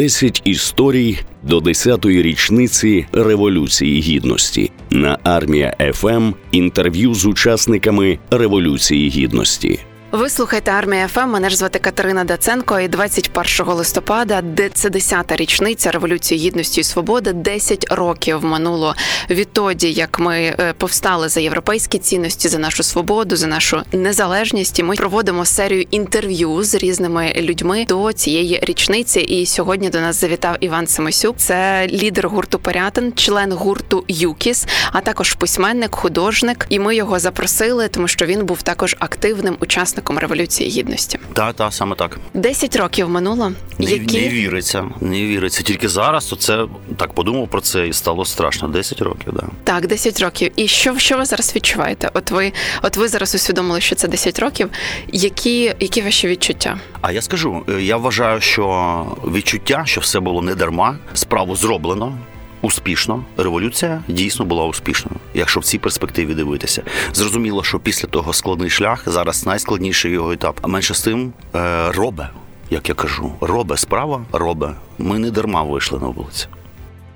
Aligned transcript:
10 0.00 0.42
історій 0.44 1.18
до 1.42 1.58
10-ї 1.58 2.22
річниці 2.22 3.06
Революції 3.12 4.00
Гідності 4.00 4.72
на 4.90 5.18
армія 5.24 5.92
ФМ 5.94 6.32
інтерв'ю 6.52 7.14
з 7.14 7.26
учасниками 7.26 8.18
Революції 8.30 9.08
Гідності. 9.08 9.80
Ви 10.12 10.30
слухаєте 10.30 10.70
армія 10.70 11.08
ФМ. 11.08 11.28
Мене 11.28 11.50
ж 11.50 11.56
звати 11.56 11.78
Катерина 11.78 12.24
Даценко. 12.24 12.80
І 12.80 12.88
21 12.88 13.74
листопада, 13.74 14.42
де 14.42 14.68
це 14.68 14.88
10-та 14.88 15.36
річниця 15.36 15.90
революції 15.90 16.40
гідності 16.40 16.80
і 16.80 16.84
свободи. 16.84 17.32
10 17.32 17.86
років 17.90 18.44
минуло 18.44 18.94
відтоді, 19.30 19.92
як 19.92 20.18
ми 20.18 20.36
е, 20.38 20.74
повстали 20.78 21.28
за 21.28 21.40
європейські 21.40 21.98
цінності, 21.98 22.48
за 22.48 22.58
нашу 22.58 22.82
свободу, 22.82 23.36
за 23.36 23.46
нашу 23.46 23.82
незалежність. 23.92 24.78
І 24.78 24.82
Ми 24.82 24.94
проводимо 24.94 25.44
серію 25.44 25.86
інтерв'ю 25.90 26.64
з 26.64 26.74
різними 26.74 27.32
людьми 27.36 27.84
до 27.88 28.12
цієї 28.12 28.58
річниці. 28.62 29.20
І 29.20 29.46
сьогодні 29.46 29.90
до 29.90 30.00
нас 30.00 30.20
завітав 30.20 30.56
Іван 30.60 30.86
Семесюк. 30.86 31.36
Це 31.36 31.86
лідер 31.86 32.28
гурту 32.28 32.58
Порятин, 32.58 33.12
член 33.12 33.52
гурту 33.52 34.04
ЮКІС, 34.08 34.66
а 34.92 35.00
також 35.00 35.34
письменник, 35.34 35.94
художник. 35.94 36.66
І 36.68 36.78
ми 36.78 36.96
його 36.96 37.18
запросили, 37.18 37.88
тому 37.88 38.08
що 38.08 38.26
він 38.26 38.46
був 38.46 38.62
також 38.62 38.96
активним 38.98 39.56
учасником 39.60 39.99
учасником 40.00 40.18
революції 40.18 40.70
гідності. 40.70 41.18
Так, 41.32 41.54
так, 41.54 41.72
саме 41.72 41.96
так. 41.96 42.18
Десять 42.34 42.76
років 42.76 43.08
минуло. 43.08 43.52
Не, 43.78 43.90
які... 43.90 44.20
не 44.20 44.28
віриться, 44.28 44.84
не 45.00 45.26
віриться. 45.26 45.62
Тільки 45.62 45.88
зараз 45.88 46.26
то 46.26 46.36
це 46.36 46.66
так 46.96 47.12
подумав 47.12 47.48
про 47.48 47.60
це 47.60 47.88
і 47.88 47.92
стало 47.92 48.24
страшно. 48.24 48.68
Десять 48.68 49.00
років, 49.00 49.32
да. 49.32 49.42
Так, 49.64 49.86
десять 49.86 50.20
років. 50.20 50.52
І 50.56 50.68
що 50.68 50.98
що 50.98 51.18
ви 51.18 51.24
зараз 51.24 51.56
відчуваєте? 51.56 52.10
От 52.14 52.30
ви, 52.30 52.52
от 52.82 52.96
ви 52.96 53.08
зараз 53.08 53.34
усвідомили, 53.34 53.80
що 53.80 53.94
це 53.94 54.08
10 54.08 54.38
років. 54.38 54.70
Які, 55.12 55.74
які 55.80 56.02
ваші 56.02 56.28
відчуття? 56.28 56.78
А 57.00 57.12
я 57.12 57.22
скажу, 57.22 57.62
е, 57.68 57.82
я 57.82 57.96
вважаю, 57.96 58.40
що 58.40 59.06
відчуття, 59.24 59.82
що 59.86 60.00
все 60.00 60.20
було 60.20 60.42
не 60.42 60.54
дарма, 60.54 60.98
справу 61.14 61.56
зроблено 61.56 62.18
успішно. 62.62 63.24
Революція 63.36 64.02
дійсно 64.08 64.44
була 64.44 64.64
успішною, 64.64 65.16
якщо 65.34 65.60
в 65.60 65.64
цій 65.64 65.78
перспективі 65.78 66.34
дивитися. 66.34 66.82
Зрозуміло, 67.12 67.62
що 67.62 67.78
після 67.78 68.08
того 68.08 68.32
складний 68.32 68.70
шлях 68.70 69.02
зараз 69.06 69.46
найскладніший 69.46 70.12
його 70.12 70.32
етап. 70.32 70.58
А 70.62 70.66
менше 70.66 70.94
з 70.94 71.02
тим 71.02 71.32
е, 71.54 71.92
робе, 71.92 72.28
як 72.70 72.88
я 72.88 72.94
кажу, 72.94 73.32
робе 73.40 73.76
справа, 73.76 74.24
робе. 74.32 74.74
Ми 74.98 75.18
не 75.18 75.30
дарма 75.30 75.62
вийшли 75.62 75.98
на 75.98 76.06
вулицю. 76.08 76.48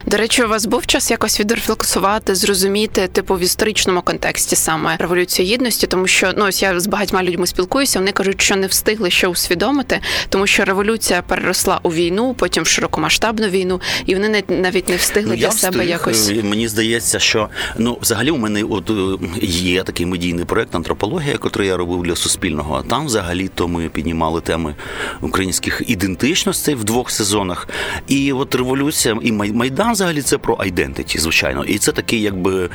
До 0.07 0.17
речі, 0.17 0.43
у 0.43 0.49
вас 0.49 0.67
був 0.67 0.87
час 0.87 1.11
якось 1.11 1.41
відрефлексувати, 1.41 2.35
зрозуміти, 2.35 3.09
типу 3.13 3.35
в 3.35 3.41
історичному 3.41 4.03
контексті 4.03 4.57
саме 4.57 4.97
революцію 4.99 5.49
гідності, 5.49 5.87
тому 5.87 6.07
що 6.07 6.33
ну 6.37 6.45
ось 6.45 6.63
я 6.63 6.81
з 6.81 6.87
багатьма 6.87 7.23
людьми 7.23 7.47
спілкуюся. 7.47 7.99
Вони 7.99 8.13
кажуть, 8.13 8.43
що 8.43 8.57
не 8.57 8.67
встигли 8.67 9.11
ще 9.11 9.27
усвідомити, 9.29 10.01
тому 10.29 10.47
що 10.47 10.65
революція 10.65 11.23
переросла 11.23 11.81
у 11.83 11.89
війну, 11.93 12.35
потім 12.39 12.63
в 12.63 12.67
широкомасштабну 12.67 13.49
війну, 13.49 13.81
і 14.07 14.15
вони 14.15 14.45
навіть 14.49 14.89
не 14.89 14.97
встигли 14.97 15.31
ну, 15.31 15.37
для 15.37 15.49
встиг. 15.49 15.73
себе 15.73 15.87
якось. 15.87 16.33
Мені 16.43 16.69
здається, 16.69 17.19
що 17.19 17.49
ну 17.79 17.99
взагалі 18.03 18.31
у 18.31 18.37
мене 18.37 18.65
от 18.65 18.91
е, 18.91 19.27
є 19.47 19.83
такий 19.83 20.07
медійний 20.07 20.45
проект 20.45 20.75
антропологія, 20.75 21.33
який 21.45 21.67
я 21.67 21.77
робив 21.77 22.03
для 22.03 22.17
суспільного. 22.17 22.85
Там 22.91 23.07
взагалі 23.07 23.49
то 23.55 23.69
ми 23.69 23.89
піднімали 23.89 24.41
теми 24.41 24.75
українських 25.21 25.83
ідентичностей 25.87 26.75
в 26.75 26.85
двох 26.85 27.11
сезонах. 27.11 27.69
І 28.09 28.33
от 28.33 28.55
революція 28.55 29.19
і 29.23 29.33
майдан 29.33 29.94
взагалі 29.95 30.23
це 30.23 30.39
про 30.39 30.57
айдентиті, 30.61 31.19
звичайно, 31.19 31.65
і 31.65 31.79
це 31.79 31.93
такий, 31.93 32.23
якби 32.23 32.71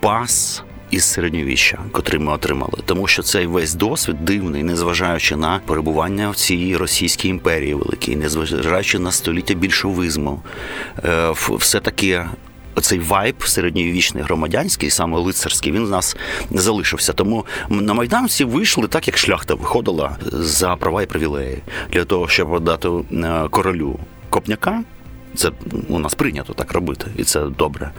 пас. 0.00 0.62
Із 0.90 1.04
середньовіччя, 1.04 1.78
котрий 1.92 2.20
ми 2.20 2.32
отримали, 2.32 2.78
тому 2.84 3.06
що 3.06 3.22
цей 3.22 3.46
весь 3.46 3.74
досвід 3.74 4.24
дивний, 4.24 4.62
незважаючи 4.62 5.36
на 5.36 5.60
перебування 5.66 6.30
в 6.30 6.36
цій 6.36 6.76
російській 6.76 7.28
імперії 7.28 7.74
великій, 7.74 8.16
незважаючи 8.16 8.98
на 8.98 9.12
століття 9.12 9.54
більшовизму, 9.54 10.42
е, 11.04 11.34
все 11.48 11.80
таки 11.80 12.24
цей 12.80 12.98
вайб 12.98 13.44
середньовічний 13.44 14.24
громадянський, 14.24 14.90
саме 14.90 15.18
лицарський, 15.18 15.72
він 15.72 15.84
в 15.84 15.90
нас 15.90 16.16
не 16.50 16.60
залишився. 16.60 17.12
Тому 17.12 17.46
на 17.68 17.94
Майдан 17.94 18.26
всі 18.26 18.44
вийшли 18.44 18.88
так, 18.88 19.08
як 19.08 19.18
шляхта 19.18 19.54
виходила 19.54 20.16
за 20.32 20.76
права 20.76 21.02
і 21.02 21.06
привілеї 21.06 21.58
для 21.92 22.04
того, 22.04 22.28
щоб 22.28 22.60
дати 22.60 22.88
е, 22.88 23.48
королю 23.50 23.98
копняка. 24.30 24.82
Це 25.34 25.50
у 25.88 25.98
нас 25.98 26.14
прийнято 26.14 26.52
так 26.52 26.72
робити, 26.72 27.06
і 27.16 27.24
це 27.24 27.40
добре. 27.58 27.90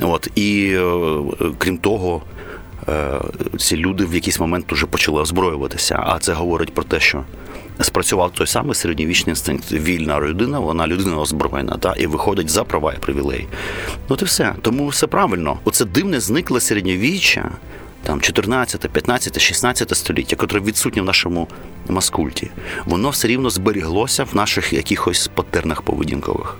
От 0.00 0.28
І 0.34 0.76
е, 0.76 1.22
крім 1.58 1.78
того, 1.78 2.22
е, 2.88 3.20
ці 3.58 3.76
люди 3.76 4.06
в 4.06 4.14
якийсь 4.14 4.40
момент 4.40 4.72
вже 4.72 4.86
почали 4.86 5.20
озброюватися. 5.20 6.02
А 6.06 6.18
це 6.18 6.32
говорить 6.32 6.74
про 6.74 6.84
те, 6.84 7.00
що 7.00 7.24
спрацював 7.80 8.32
той 8.32 8.46
самий 8.46 8.74
середньовічний 8.74 9.32
інстинкт. 9.32 9.72
Вільна 9.72 10.20
людина, 10.20 10.58
вона 10.58 10.86
людина 10.86 11.18
озброєна, 11.18 11.76
та, 11.76 11.92
і 11.92 12.06
виходить 12.06 12.50
за 12.50 12.64
права 12.64 12.92
і 12.92 12.98
привілеї. 12.98 13.48
От 14.08 14.22
і 14.22 14.24
все. 14.24 14.54
Тому 14.62 14.88
все 14.88 15.06
правильно. 15.06 15.58
Оце 15.64 15.84
дивне 15.84 16.20
зникле 16.20 16.60
середньовіччя 16.60 17.50
там 18.04 18.20
14, 18.20 18.88
15, 18.88 19.40
16 19.40 19.96
століття, 19.96 20.36
котре 20.36 20.60
відсутнє 20.60 21.02
в 21.02 21.04
нашому 21.04 21.48
маскульті, 21.88 22.50
воно 22.84 23.10
все 23.10 23.28
рівно 23.28 23.50
зберіглося 23.50 24.24
в 24.24 24.36
наших 24.36 24.72
якихось 24.72 25.28
патернах 25.34 25.82
поведінкових. 25.82 26.56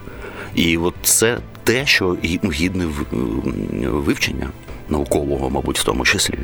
І 0.55 0.77
от 0.77 0.95
це 1.03 1.39
те, 1.65 1.87
що 1.87 2.17
гідне 2.53 2.87
вивчення 3.87 4.49
наукового, 4.89 5.51
мабуть, 5.51 5.79
в 5.79 5.85
тому 5.85 6.05
числі. 6.05 6.39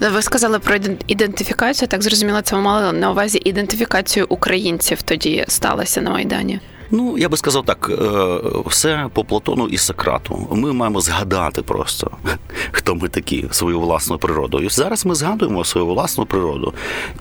Ви 0.00 0.22
сказали 0.22 0.58
про 0.58 0.76
ідентифікацію. 1.06 1.88
Так 1.88 2.02
зрозуміло, 2.02 2.40
це 2.42 2.56
ви 2.56 2.62
мали 2.62 2.92
на 2.92 3.10
увазі 3.10 3.42
ідентифікацію 3.44 4.26
українців 4.28 5.02
тоді 5.02 5.44
сталося 5.48 6.00
на 6.00 6.10
майдані. 6.10 6.60
Ну, 6.94 7.18
я 7.18 7.28
би 7.28 7.36
сказав 7.36 7.64
так, 7.64 7.90
е, 7.90 8.40
все 8.66 9.08
по 9.12 9.24
Платону 9.24 9.68
і 9.68 9.78
Сократу. 9.78 10.48
Ми 10.50 10.72
маємо 10.72 11.00
згадати 11.00 11.62
просто, 11.62 12.10
хто 12.72 12.94
ми 12.94 13.08
такі, 13.08 13.44
свою 13.50 13.80
власну 13.80 14.18
природу. 14.18 14.60
І 14.60 14.68
зараз 14.68 15.06
ми 15.06 15.14
згадуємо 15.14 15.64
свою 15.64 15.86
власну 15.86 16.26
природу. 16.26 16.72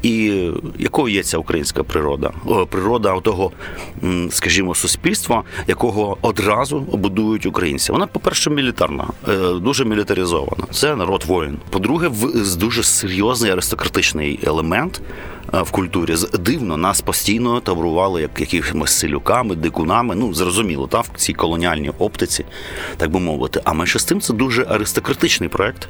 І 0.01 0.45
якою 0.79 1.13
є 1.13 1.23
ця 1.23 1.37
українська 1.37 1.83
природа? 1.83 2.31
Природа 2.69 3.19
того, 3.19 3.51
скажімо, 4.29 4.75
суспільства, 4.75 5.43
якого 5.67 6.17
одразу 6.21 6.79
будують 6.79 7.45
українці. 7.45 7.91
Вона, 7.91 8.07
по-перше, 8.07 8.49
мілітарна, 8.49 9.07
е, 9.29 9.37
дуже 9.53 9.85
мілітаризована. 9.85 10.63
Це 10.71 10.95
народ 10.95 11.23
воїн. 11.27 11.57
По-друге, 11.69 12.11
дуже 12.57 12.83
серйозний 12.83 13.51
аристократичний 13.51 14.39
елемент 14.43 15.01
в 15.51 15.71
культурі. 15.71 16.15
Дивно, 16.39 16.77
нас 16.77 17.01
постійно 17.01 17.59
таврували 17.59 18.21
як 18.21 18.53
якимись 18.53 18.91
селюками, 18.91 19.55
дикунами. 19.55 20.15
Ну, 20.15 20.33
зрозуміло, 20.33 20.87
та 20.87 20.99
в 20.99 21.09
цій 21.15 21.33
колоніальній 21.33 21.91
оптиці, 21.99 22.45
так 22.97 23.11
би 23.11 23.19
мовити. 23.19 23.61
А 23.63 23.73
менше 23.73 23.99
з 23.99 24.05
тим 24.05 24.21
це 24.21 24.33
дуже 24.33 24.65
аристократичний 24.69 25.49
проект 25.49 25.89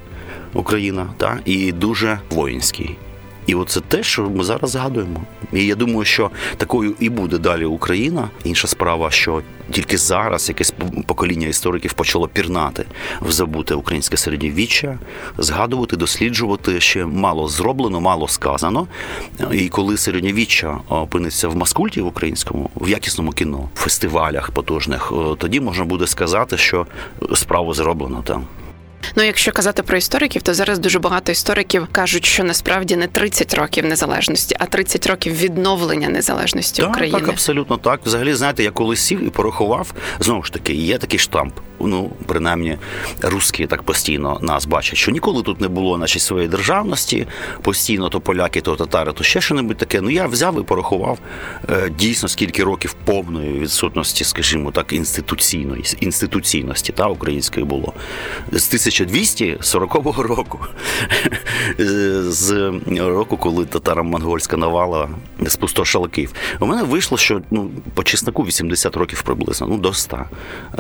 Україна, 0.54 1.08
та 1.18 1.40
і 1.46 1.72
дуже 1.72 2.20
воїнський. 2.30 2.98
І 3.46 3.56
оце 3.56 3.80
те, 3.80 4.04
що 4.04 4.30
ми 4.30 4.44
зараз 4.44 4.72
згадуємо. 4.72 5.24
І 5.54 5.66
я 5.66 5.76
думаю, 5.76 6.06
що 6.06 6.32
такою 6.58 6.96
і 7.00 7.10
буде 7.10 7.38
далі 7.38 7.66
Україна. 7.66 8.30
Інша 8.44 8.68
справа, 8.68 9.12
що 9.12 9.42
тільки 9.72 9.98
зараз 9.98 10.50
якесь 10.50 10.74
покоління 11.08 11.48
істориків 11.48 11.94
почало 11.94 12.28
пірнати 12.28 12.86
в 13.22 13.32
забуте 13.32 13.76
українське 13.76 14.18
середньовіччя, 14.18 15.00
згадувати, 15.38 15.98
досліджувати 15.98 16.80
ще 16.80 17.06
мало 17.06 17.48
зроблено, 17.48 18.02
мало 18.02 18.28
сказано. 18.28 18.88
І 19.52 19.70
коли 19.70 19.98
середньовіччя 19.98 20.80
опиниться 20.90 21.48
в 21.48 21.56
маскульті 21.56 22.02
в 22.02 22.08
українському, 22.08 22.70
в 22.76 22.90
якісному 22.90 23.32
кіно, 23.32 23.70
в 23.74 23.80
фестивалях 23.80 24.52
потужних, 24.52 25.14
тоді 25.38 25.60
можна 25.60 25.86
буде 25.86 26.08
сказати, 26.08 26.58
що 26.58 26.86
справу 27.34 27.74
зроблено 27.74 28.24
там. 28.26 28.46
Ну, 29.16 29.24
якщо 29.24 29.52
казати 29.52 29.84
про 29.84 29.98
істориків, 29.98 30.42
то 30.42 30.54
зараз 30.54 30.80
дуже 30.80 31.00
багато 31.00 31.32
істориків 31.32 31.88
кажуть, 31.92 32.26
що 32.26 32.44
насправді 32.44 32.96
не 32.96 33.08
30 33.08 33.54
років 33.54 33.86
незалежності, 33.86 34.56
а 34.60 34.66
30 34.66 35.08
років 35.08 35.36
відновлення 35.36 36.10
незалежності 36.10 36.82
так, 36.82 36.92
України. 36.92 37.20
Так, 37.20 37.30
абсолютно 37.30 37.78
так. 37.78 38.02
Взагалі, 38.06 38.34
знаєте, 38.34 38.64
я 38.64 38.72
коли 38.72 38.96
сів 38.96 39.28
і 39.28 39.30
порахував, 39.30 39.94
знову 40.20 40.44
ж 40.44 40.54
таки, 40.54 40.74
є 40.74 40.98
такий 40.98 41.20
штамп. 41.20 41.54
Ну, 41.88 42.12
принаймні, 42.26 42.78
русські 43.22 43.68
так 43.68 43.84
постійно 43.84 44.40
нас 44.42 44.66
бачать, 44.66 44.98
що 44.98 45.12
ніколи 45.12 45.44
тут 45.44 45.62
не 45.62 45.68
було 45.68 45.98
значить, 45.98 46.22
своєї 46.22 46.50
державності, 46.50 47.28
постійно 47.62 48.10
то 48.10 48.20
поляки, 48.20 48.62
то 48.62 48.76
татари, 48.76 49.14
то 49.14 49.24
ще 49.24 49.42
що-небудь 49.42 49.78
таке. 49.78 50.02
Ну 50.02 50.10
я 50.10 50.28
взяв 50.28 50.60
і 50.60 50.64
порахував 50.64 51.20
е, 51.70 51.90
дійсно 51.90 52.30
скільки 52.30 52.64
років 52.64 52.96
повної 53.06 53.60
відсутності, 53.60 54.24
скажімо 54.24 54.72
так, 54.72 54.94
інституційної 54.94 55.84
інституційності 56.00 56.94
та 56.94 57.08
української 57.08 57.66
було 57.66 57.94
з 58.52 58.68
1240 58.68 60.18
року, 60.18 60.60
з 62.28 62.72
року, 62.98 63.38
коли 63.38 63.66
татаро-монгольська 63.66 64.58
навала 64.58 65.10
спустошила 65.48 66.08
Київ. 66.08 66.34
У 66.60 66.66
мене 66.66 66.84
вийшло, 66.84 67.18
що 67.18 67.42
ну, 67.52 67.72
по 67.94 68.04
чесноку 68.04 68.44
80 68.44 68.98
років 68.98 69.22
приблизно, 69.22 69.68
ну 69.68 69.78
до 69.78 69.94
100. 69.94 70.26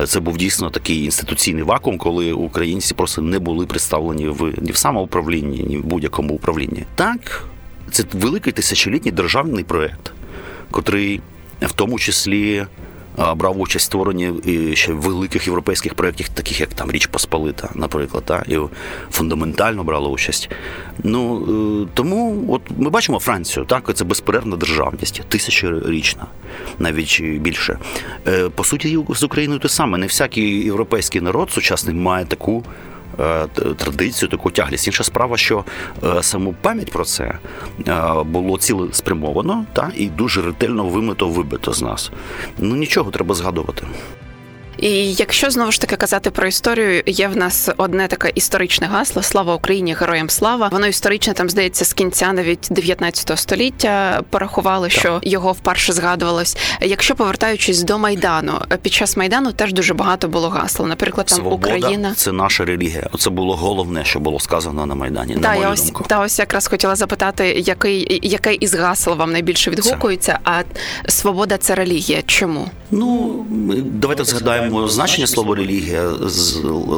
Це 0.07 0.19
був 0.19 0.38
дійсно 0.38 0.69
такий 0.69 0.91
інституційний 0.96 1.64
вакуум, 1.64 1.98
коли 1.98 2.34
українці 2.34 2.94
просто 2.94 3.22
не 3.22 3.40
були 3.40 3.66
представлені 3.66 4.28
в 4.28 4.54
ні 4.62 4.72
в 4.72 4.78
самоуправлінні, 4.78 5.64
ні 5.68 5.78
в 5.78 5.86
будь-якому 5.86 6.34
управлінні. 6.34 6.84
Так, 6.96 7.48
це 7.92 8.04
великий 8.14 8.54
тисячолітній 8.54 9.12
державний 9.12 9.64
проект, 9.64 10.12
котрий 10.72 11.22
в 11.62 11.72
тому 11.72 12.00
числі 12.00 12.66
брав 13.18 13.60
участь 13.60 13.84
в 13.84 13.86
створенні 13.86 14.34
ще 14.75 14.94
великих 14.94 15.48
європейських 15.48 15.94
проєктів, 15.94 16.30
таких 16.30 16.60
як 16.60 16.69
там 16.69 16.92
Річ 16.92 17.06
Посполита, 17.06 17.69
наприклад, 17.75 18.24
та, 18.25 18.44
і 18.48 18.58
фундаментально 19.12 19.84
брала 19.84 20.10
участь. 20.10 20.50
Ну 21.04 21.88
тому, 21.94 22.46
от 22.50 22.62
ми 22.78 22.90
бачимо 22.90 23.19
Францію, 23.19 23.66
так 23.66 23.94
це 23.94 24.04
безперервна 24.04 24.56
державність, 24.56 25.22
тисячорічна, 25.30 26.25
навіть 26.80 27.22
більше. 27.22 27.78
По 28.56 28.63
суті, 28.63 29.00
з 29.10 29.24
Україною 29.24 29.60
те 29.60 29.69
саме. 29.69 29.98
Не 29.98 30.07
всякий 30.07 30.66
європейський 30.66 31.22
народ 31.22 31.52
сучасний 31.52 31.96
має 31.96 32.25
таку. 32.25 32.64
Е, 33.19 33.48
традицію, 33.78 34.30
таку 34.30 34.52
тяглість. 34.52 34.88
Інша 34.88 35.04
справа, 35.04 35.38
що 35.38 35.63
е, 36.04 36.24
саму 36.24 36.56
пам'ять 36.62 36.92
про 36.92 37.06
це 37.06 37.24
е, 37.88 38.24
було 38.25 38.58
цілеспрямовано 38.58 39.66
та 39.74 39.92
і 39.96 40.08
дуже 40.08 40.42
ретельно 40.42 40.84
вимито 40.84 41.28
вибито 41.28 41.74
з 41.74 41.81
нас. 41.81 42.12
Ну 42.58 42.75
нічого 42.75 43.12
треба 43.12 43.36
згадувати. 43.36 43.88
І 44.81 45.13
якщо 45.13 45.50
знову 45.50 45.72
ж 45.72 45.81
таки 45.81 45.95
казати 45.95 46.31
про 46.31 46.48
історію, 46.48 47.04
є 47.06 47.28
в 47.28 47.38
нас 47.38 47.69
одне 47.78 48.07
таке 48.07 48.31
історичне 48.36 48.88
гасло 48.88 49.24
Слава 49.24 49.56
Україні, 49.56 49.94
героям 49.94 50.30
слава. 50.30 50.69
Воно 50.72 50.88
історичне 50.88 51.33
там 51.33 51.50
здається 51.50 51.86
з 51.86 51.94
кінця 51.94 52.33
навіть 52.33 52.68
19 52.69 53.39
століття. 53.39 54.22
Порахували, 54.30 54.88
так. 54.89 55.00
що 55.00 55.19
його 55.24 55.51
вперше 55.51 55.94
згадувалось. 55.94 56.57
Якщо 56.81 57.16
повертаючись 57.16 57.83
до 57.83 57.98
майдану, 57.98 58.54
під 58.81 58.94
час 58.94 59.18
майдану 59.18 59.51
теж 59.51 59.74
дуже 59.74 59.94
багато 59.94 60.28
було 60.28 60.50
гасл. 60.50 60.86
Наприклад, 60.86 61.28
там 61.28 61.36
Свобода 61.36 61.56
Україна 61.56 62.13
це 62.16 62.31
наша 62.31 62.66
релігія. 62.66 63.10
Це 63.19 63.30
було 63.30 63.56
головне, 63.56 64.06
що 64.06 64.19
було 64.19 64.39
сказано 64.39 64.86
на 64.86 64.95
майдані. 64.95 65.33
Та, 65.33 65.39
на 65.39 65.50
мою 65.50 65.62
я 65.62 65.69
ось 65.69 65.83
думку. 65.86 66.06
та 66.07 66.19
ось 66.19 66.39
якраз 66.39 66.68
хотіла 66.68 66.95
запитати, 66.95 67.63
який 67.66 68.19
яке 68.24 68.54
із 68.54 68.75
гасел 68.75 69.16
вам 69.16 69.31
найбільше 69.31 69.72
відгукується? 69.72 70.39
Це. 70.45 70.51
А 70.51 70.62
свобода 71.12 71.57
це 71.57 71.75
релігія. 71.75 72.22
Чому? 72.25 72.69
Ну 72.92 73.45
давайте 73.86 74.24
згадаємо 74.24 74.70
значення 74.88 75.27
слова 75.27 75.56
релігія. 75.56 76.12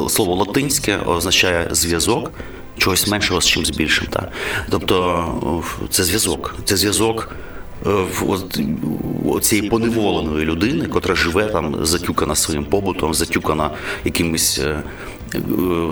Слово 0.08 0.34
латинське 0.34 0.96
означає 0.96 1.68
зв'язок. 1.70 2.32
Чогось 2.78 3.08
меншого 3.08 3.40
з 3.40 3.46
чимось 3.46 3.70
більшим. 3.70 4.06
Так? 4.10 4.28
Тобто 4.70 5.72
це 5.90 6.04
зв'язок. 6.04 6.54
Це 6.64 6.76
зв'язок 6.76 7.34
в 7.84 9.40
цієї 9.40 9.68
поневоленої 9.68 10.46
людини, 10.46 10.86
котра 10.86 11.14
живе 11.14 11.44
там, 11.44 11.76
затюкана 11.86 12.34
своїм 12.34 12.64
побутом, 12.64 13.14
затюкана 13.14 13.70
якимись 14.04 14.58
е, 14.58 14.62
е, 14.64 14.82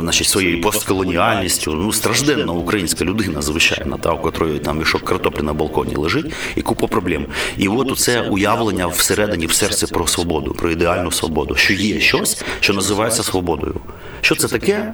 значить, 0.01 0.29
своєю 0.29 0.61
постколоніальністю. 0.61 1.73
Ну, 1.73 1.93
стражденна 1.93 2.53
українська 2.53 3.05
людина, 3.05 3.43
звичайно, 3.43 3.99
та, 3.99 4.13
у 4.13 4.19
котрої 4.19 4.59
там 4.59 4.79
мішок 4.79 5.03
картоплі 5.05 5.43
на 5.43 5.53
балконі 5.53 5.97
лежить, 5.97 6.33
і 6.57 6.63
купа 6.63 6.87
проблем. 6.87 7.27
І 7.57 7.69
от 7.69 7.99
це 7.99 8.21
уявлення 8.21 8.87
всередині, 8.87 9.47
в 9.47 9.53
серці 9.53 9.87
про 9.87 10.07
свободу, 10.07 10.55
про 10.55 10.71
ідеальну 10.71 11.13
свободу, 11.13 11.55
що 11.55 11.73
є 11.75 12.01
щось, 12.01 12.43
що 12.61 12.73
називається 12.73 13.23
свободою. 13.23 13.81
Що 14.21 14.35
це 14.35 14.49
таке? 14.49 14.93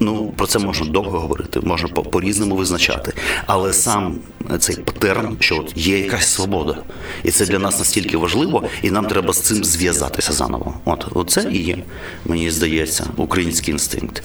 Ну 0.00 0.32
про 0.36 0.46
це 0.46 0.58
можна 0.58 0.86
довго 0.86 1.20
говорити, 1.20 1.60
можна 1.60 1.88
по 1.88 2.20
різному 2.20 2.56
визначати, 2.56 3.12
але 3.46 3.72
сам 3.72 4.14
цей 4.58 4.76
патерн, 4.76 5.36
що 5.40 5.56
от 5.56 5.72
є 5.76 5.98
якась 5.98 6.26
свобода, 6.28 6.76
і 7.24 7.30
це 7.30 7.46
для 7.46 7.58
нас 7.58 7.78
настільки 7.78 8.16
важливо, 8.16 8.62
і 8.82 8.90
нам 8.90 9.06
треба 9.06 9.32
з 9.32 9.40
цим 9.40 9.64
зв'язатися 9.64 10.32
заново. 10.32 10.74
От 10.84 11.06
оце 11.14 11.48
і 11.52 11.58
є, 11.62 11.78
мені 12.24 12.50
здається, 12.50 13.04
український 13.16 13.72
інстинкт. 13.72 14.22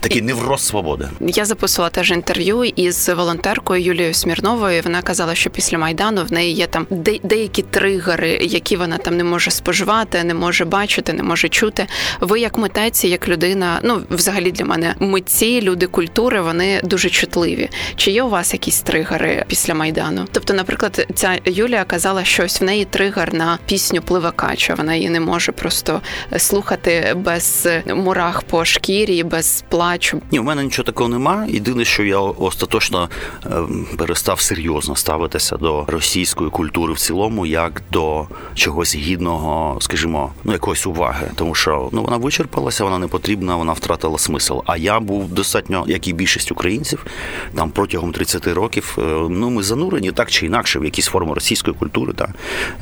Такий 0.00 0.22
невроз 0.22 0.60
свободи. 0.62 1.08
Я 1.20 1.44
записувала 1.44 1.90
теж 1.90 2.10
інтерв'ю 2.10 2.64
із 2.64 3.08
волонтеркою 3.08 3.82
Юлією 3.82 4.14
Смірновою. 4.14 4.82
Вона 4.84 5.02
казала, 5.02 5.34
що 5.34 5.50
після 5.50 5.78
майдану 5.78 6.24
в 6.24 6.32
неї 6.32 6.54
є 6.54 6.66
там 6.66 6.86
де- 6.90 7.18
деякі 7.22 7.62
тригери, 7.62 8.30
які 8.42 8.76
вона 8.76 8.98
там 8.98 9.16
не 9.16 9.24
може 9.24 9.50
споживати, 9.50 10.24
не 10.24 10.34
може 10.34 10.64
бачити, 10.64 11.12
не 11.12 11.22
може 11.22 11.48
чути. 11.48 11.86
Ви 12.20 12.40
як 12.40 12.58
митець, 12.58 13.04
як 13.04 13.28
людина, 13.28 13.80
ну 13.84 14.02
взагалі 14.10 14.50
для 14.50 14.64
мене 14.64 14.94
митці, 15.08 15.60
люди 15.62 15.86
культури, 15.86 16.40
вони 16.40 16.80
дуже 16.84 17.10
чутливі. 17.10 17.68
Чи 17.96 18.10
є 18.10 18.22
у 18.22 18.28
вас 18.28 18.52
якісь 18.52 18.80
тригери 18.80 19.44
після 19.48 19.74
майдану? 19.74 20.26
Тобто, 20.32 20.54
наприклад, 20.54 21.06
ця 21.14 21.38
Юлія 21.44 21.84
казала, 21.84 22.24
що 22.24 22.44
ось 22.44 22.60
в 22.60 22.64
неї 22.64 22.84
тригер 22.84 23.34
на 23.34 23.58
пісню 23.66 24.02
Пливакача. 24.02 24.74
Вона 24.74 24.94
її 24.94 25.10
не 25.10 25.20
може 25.20 25.52
просто 25.52 26.00
слухати 26.36 27.14
без 27.16 27.68
мурах 27.86 28.42
по 28.42 28.64
шкірі, 28.64 29.22
без 29.22 29.64
плачу. 29.68 30.22
Ні, 30.30 30.38
в 30.38 30.44
мене 30.44 30.64
нічого 30.64 30.86
такого 30.86 31.08
нема. 31.08 31.46
Єдине, 31.48 31.84
що 31.84 32.04
я 32.04 32.18
остаточно 32.18 33.08
ем, 33.46 33.86
перестав 33.98 34.40
серйозно 34.40 34.96
ставитися 34.96 35.56
до 35.56 35.84
російської 35.88 36.50
культури 36.50 36.92
в 36.92 36.98
цілому, 36.98 37.46
як 37.46 37.82
до 37.92 38.26
чогось 38.54 38.96
гідного, 38.96 39.78
скажімо, 39.80 40.32
ну 40.44 40.52
якоїсь 40.52 40.86
уваги, 40.86 41.30
тому 41.34 41.54
що 41.54 41.88
ну 41.92 42.02
вона 42.02 42.16
вичерпалася, 42.16 42.84
вона 42.84 42.98
не 42.98 43.06
потрібна, 43.06 43.56
вона 43.56 43.72
втратила 43.72 44.18
смисл. 44.18 44.58
А 44.66 44.76
я 44.76 44.97
був 45.00 45.28
достатньо, 45.28 45.84
як 45.88 46.08
і 46.08 46.12
більшість 46.12 46.52
українців, 46.52 47.06
там 47.54 47.70
протягом 47.70 48.12
30 48.12 48.46
років. 48.46 48.98
Е, 48.98 49.02
ну 49.30 49.50
ми 49.50 49.62
занурені 49.62 50.12
так 50.12 50.30
чи 50.30 50.46
інакше 50.46 50.78
в 50.78 50.84
якісь 50.84 51.06
форми 51.06 51.34
російської 51.34 51.76
культури. 51.76 52.12
Та 52.12 52.34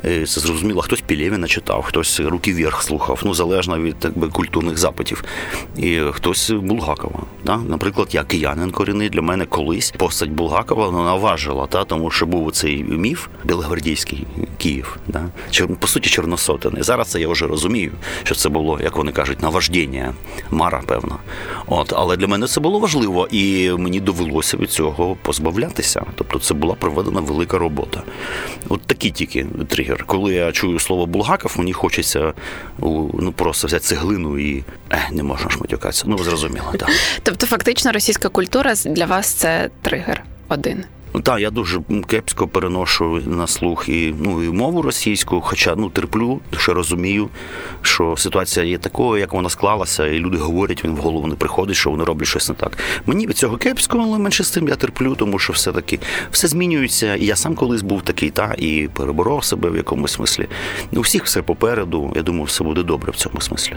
е, 0.05 0.27
це 0.27 0.41
зрозуміло. 0.41 0.83
Хтось 0.83 1.01
Пілєвіна 1.01 1.47
читав, 1.47 1.83
хтось 1.83 2.21
руки 2.21 2.53
вверх 2.53 2.83
слухав, 2.83 3.21
ну 3.25 3.35
залежно 3.35 3.79
від 3.79 3.97
так 3.97 4.19
би 4.19 4.29
культурних 4.29 4.79
запитів, 4.79 5.25
і 5.77 6.01
хтось 6.13 6.51
Булгакова. 6.51 7.21
Та? 7.45 7.57
Наприклад, 7.57 8.09
я 8.11 8.25
киянин 8.25 8.71
корінний 8.71 9.09
для 9.09 9.23
мене 9.23 9.47
колись 9.47 9.91
постать 9.91 10.31
Булгакова 10.31 10.89
вона 10.89 11.15
важила, 11.15 11.67
та 11.67 11.85
тому 11.85 12.11
що 12.11 12.27
був 12.27 12.53
цей 12.53 12.85
міф 12.85 13.27
Білогвардійський 13.45 14.27
Київ, 14.59 14.99
та? 15.13 15.29
по 15.81 15.87
суті, 15.87 16.11
чорносотений. 16.11 16.83
Зараз 16.83 17.09
це 17.09 17.21
я 17.21 17.29
вже 17.29 17.47
розумію, 17.47 17.93
що 18.25 18.35
це 18.35 18.49
було, 18.49 18.81
як 18.83 18.97
вони 18.97 19.13
кажуть, 19.13 19.43
наваждення, 19.43 20.15
мара, 20.51 20.83
певно. 20.87 21.19
От, 21.67 21.93
але 22.07 22.17
для 22.17 22.27
мене 22.27 22.47
це 22.47 22.61
було 22.61 22.79
важливо, 22.79 23.29
і 23.31 23.71
мені 23.71 24.01
довелося 24.01 24.57
від 24.57 24.71
цього 24.71 25.17
позбавлятися. 25.23 26.03
Тобто, 26.15 26.39
це 26.39 26.55
була 26.55 26.75
проведена 26.75 27.21
велика 27.21 27.59
робота. 27.59 28.03
От 28.69 28.81
такий 28.83 29.11
тільки 29.11 29.47
тригер. 29.69 30.05
Коли 30.05 30.35
я 30.35 30.53
чую 30.53 30.79
слово 30.79 31.07
Булгаков, 31.07 31.55
мені 31.59 31.73
хочеться 31.73 32.33
ну 32.79 33.33
просто 33.37 33.67
взяти 33.67 33.85
цеглину 33.85 34.39
і 34.39 34.65
е, 34.91 35.09
не 35.13 35.23
можна 35.23 35.51
ж 35.51 35.59
матюкатися. 35.61 36.05
Ну 36.07 36.19
зрозуміло, 36.19 36.73
так. 36.79 36.89
Тобто, 37.23 37.47
фактично, 37.47 37.93
російська 37.93 38.29
культура 38.29 38.75
для 38.75 39.07
вас 39.07 39.27
це 39.27 39.71
тригер 39.83 40.25
один. 40.49 40.85
Ну, 41.15 41.23
так, 41.23 41.41
я 41.41 41.51
дуже 41.51 41.81
кепсько 42.07 42.49
переношу 42.49 43.23
на 43.27 43.47
слух 43.47 43.89
і 43.89 44.15
ну 44.21 44.45
і 44.45 44.49
мову 44.49 44.83
російську, 44.83 45.41
хоча 45.41 45.75
ну 45.77 45.91
терплю, 45.91 46.41
що 46.57 46.75
розумію, 46.75 47.29
що 47.83 48.15
ситуація 48.17 48.67
є 48.67 48.79
такою, 48.79 49.21
як 49.21 49.33
вона 49.33 49.49
склалася, 49.49 50.07
і 50.07 50.19
люди 50.19 50.37
говорять, 50.37 50.85
він 50.85 50.95
в 50.95 50.97
голову 50.97 51.27
не 51.27 51.35
приходить, 51.35 51.77
що 51.77 51.91
вони 51.91 52.05
роблять 52.05 52.29
щось 52.29 52.49
не 52.49 52.55
так. 52.55 52.79
Мені 53.07 53.27
від 53.27 53.37
цього 53.37 53.57
кепсько, 53.57 53.99
але 54.03 54.19
менше 54.19 54.45
з 54.45 54.51
тим 54.51 54.69
я 54.69 54.77
терплю, 54.77 55.15
тому 55.15 55.39
що 55.39 55.53
все-таки 55.53 55.99
все 56.31 56.49
змінюється. 56.49 57.15
І 57.15 57.25
я 57.25 57.37
сам 57.37 57.55
колись 57.55 57.83
був 57.83 58.03
такий, 58.03 58.31
та 58.31 58.55
і 58.59 58.89
переборов 58.93 59.45
себе 59.45 59.71
в 59.71 59.77
якомусь 59.77 60.13
смислі. 60.13 60.47
У 60.93 61.01
всіх 61.01 61.25
все 61.25 61.43
попереду. 61.43 62.13
Я 62.17 62.23
думаю, 62.23 62.45
все 62.45 62.65
буде 62.65 62.83
добре 62.83 63.13
в 63.13 63.17
цьому 63.17 63.41
смислі. 63.41 63.77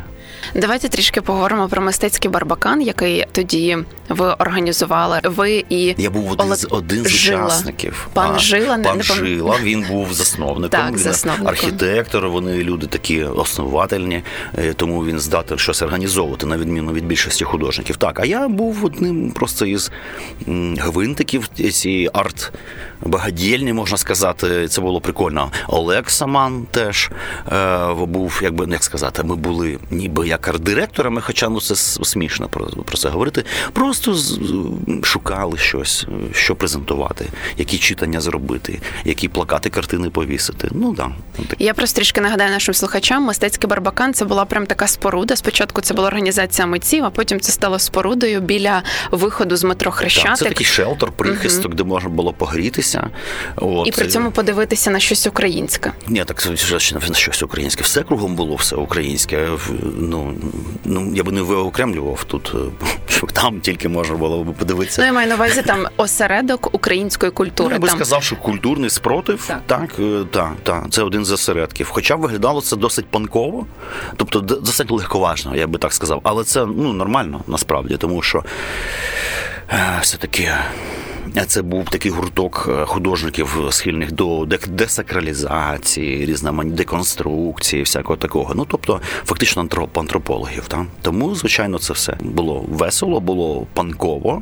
Давайте 0.56 0.90
трішки 0.90 1.22
поговоримо 1.22 1.68
про 1.68 1.82
мистецький 1.82 2.32
барбакан, 2.32 2.82
який 2.82 3.26
тоді 3.32 3.78
ви 4.10 4.26
організували. 4.28 5.20
Ви 5.24 5.66
і 5.70 5.96
я 5.98 6.10
був 6.10 6.32
один 6.32 6.56
з 6.56 6.68
один 6.70 7.06
з 7.06 7.12
учасників. 7.28 8.08
Пан 8.14 8.32
а, 8.36 8.40
Жила 8.40 8.78
пан 8.78 8.98
не 8.98 9.04
Жила. 9.04 9.58
Він 9.64 9.86
був 9.90 10.14
засновником. 10.14 10.70
Так, 10.70 10.92
він 10.92 10.98
засновником. 10.98 11.48
архітектор. 11.48 12.30
Вони 12.30 12.64
люди 12.64 12.88
такі 12.88 13.24
основательні, 13.24 14.24
е, 14.58 14.74
тому 14.74 15.06
він 15.06 15.20
здатен 15.20 15.58
щось 15.58 15.82
організовувати 15.82 16.46
на 16.46 16.58
відміну 16.58 16.94
від 16.94 17.06
більшості 17.06 17.44
художників. 17.44 17.98
Так, 17.98 18.20
а 18.20 18.26
я 18.26 18.48
був 18.48 18.86
одним 18.86 19.32
просто 19.32 19.66
із 19.66 19.92
гвинтиків 20.78 21.48
цієї 21.48 22.10
арт 22.14 22.52
багадільні, 23.02 23.74
можна 23.74 23.98
сказати. 23.98 24.68
Це 24.68 24.82
було 24.82 25.02
прикольно. 25.02 25.52
Олег 25.68 26.10
Саман 26.10 26.66
теж 26.72 27.12
е, 27.52 27.94
був, 27.94 28.40
якби 28.44 28.68
як 28.72 28.84
сказати, 28.84 29.24
ми 29.24 29.36
були 29.36 29.78
ніби 29.92 30.28
як 30.28 30.48
арт-директорами, 30.48 31.22
хоча 31.22 31.50
ну 31.50 31.62
це 31.62 31.76
смішно 31.76 32.48
про, 32.48 32.66
про 32.66 32.98
це 32.98 33.10
говорити. 33.10 33.44
Просто 33.74 34.16
шукали 35.04 35.58
щось, 35.58 36.06
що 36.34 36.56
презентувати, 36.56 37.09
які 37.58 37.78
читання 37.78 38.22
зробити, 38.22 38.80
які 39.06 39.28
плакати, 39.28 39.70
картини 39.70 40.10
повісити. 40.10 40.68
Ну 40.72 40.94
да. 40.94 41.10
Я 41.60 41.74
просто 41.74 41.96
трішки 41.96 42.22
нагадаю 42.22 42.52
нашим 42.52 42.74
слухачам, 42.74 43.24
мистецький 43.24 43.70
барбакан 43.70 44.14
це 44.14 44.26
була 44.26 44.46
прям 44.46 44.66
така 44.66 44.88
споруда. 44.88 45.36
Спочатку 45.36 45.82
це 45.82 45.94
була 45.94 46.08
організація 46.08 46.68
митців, 46.68 47.06
а 47.06 47.10
потім 47.10 47.40
це 47.40 47.52
стало 47.52 47.80
спорудою 47.80 48.42
біля 48.42 48.84
виходу 49.12 49.56
з 49.56 49.64
метро 49.64 49.92
Хрещатик. 49.92 50.30
Так, 50.30 50.38
Це 50.38 50.46
такий 50.46 50.66
шелтер, 50.66 51.12
прихисток, 51.12 51.66
угу. 51.66 51.76
де 51.76 51.84
можна 51.84 52.10
було 52.10 52.34
погрітися. 52.34 53.10
От. 53.56 53.88
І 53.88 53.92
при 53.92 54.08
цьому 54.08 54.32
подивитися 54.32 54.92
на 54.92 55.00
щось 55.00 55.28
українське. 55.28 55.92
Ні, 56.08 56.26
так 56.26 56.50
на 57.10 57.16
щось 57.16 57.44
українське. 57.44 57.84
Все 57.84 58.04
кругом 58.04 58.36
було 58.36 58.56
все 58.56 58.76
українське. 58.76 59.48
Ну 59.98 60.34
ну 60.86 61.12
я 61.16 61.24
би 61.24 61.32
не 61.32 61.42
виокремлював 61.42 62.24
тут. 62.24 62.52
Е, 62.56 62.86
майданчик. 63.22 63.32
Там 63.32 63.60
тільки 63.60 63.90
можна 63.90 64.16
було 64.16 64.44
би 64.44 64.54
подивитися. 64.54 65.02
Ну, 65.02 65.08
я 65.08 65.14
маю 65.14 65.28
на 65.28 65.36
увазі 65.36 65.62
там 65.62 65.88
осередок 65.98 66.76
української 67.00 67.32
культури. 67.32 67.70
Ну, 67.70 67.76
я 67.76 67.80
би 67.80 67.88
там. 67.88 67.98
сказав, 67.98 68.24
що 68.24 68.36
культурний 68.36 68.90
спротив, 68.90 69.46
Так. 69.48 69.62
так, 69.66 69.80
так, 69.96 70.32
так, 70.32 70.52
так, 70.64 70.86
це 70.92 71.04
один 71.04 71.26
з 71.26 71.32
осередків. 71.32 71.90
Хоча 71.90 72.16
виглядало 72.16 72.62
це 72.62 72.76
досить 72.76 73.06
панково, 73.06 73.66
тобто 74.16 74.40
досить 74.40 74.92
легковажно, 74.92 75.56
я 75.56 75.68
би 75.68 75.80
так 75.80 75.94
сказав. 75.94 76.20
Але 76.24 76.44
це 76.44 76.66
ну, 76.66 76.94
нормально 76.94 77.42
насправді, 77.48 77.98
тому 77.98 78.22
що 78.22 78.44
е, 79.70 80.00
все-таки. 80.02 80.44
е, 81.38 81.46
Це 81.48 81.62
був 81.62 81.90
такий 81.90 82.12
гурток 82.12 82.70
е, 82.70 82.86
художників, 82.86 83.58
схильних 83.70 84.12
до 84.12 84.46
десакралізації, 84.68 86.26
різноманітної 86.26 86.78
деконструкції, 86.78 87.84
всякого 87.84 88.18
такого. 88.18 88.54
Ну 88.56 88.66
тобто, 88.72 89.02
фактично 89.26 89.64
антроп- 89.64 90.00
антропологів. 90.00 90.68
Та? 90.68 90.86
Тому, 91.02 91.36
звичайно, 91.36 91.80
це 91.80 91.94
все 91.94 92.18
було 92.22 92.66
весело, 92.70 93.20
було 93.20 93.68
панково 93.74 94.42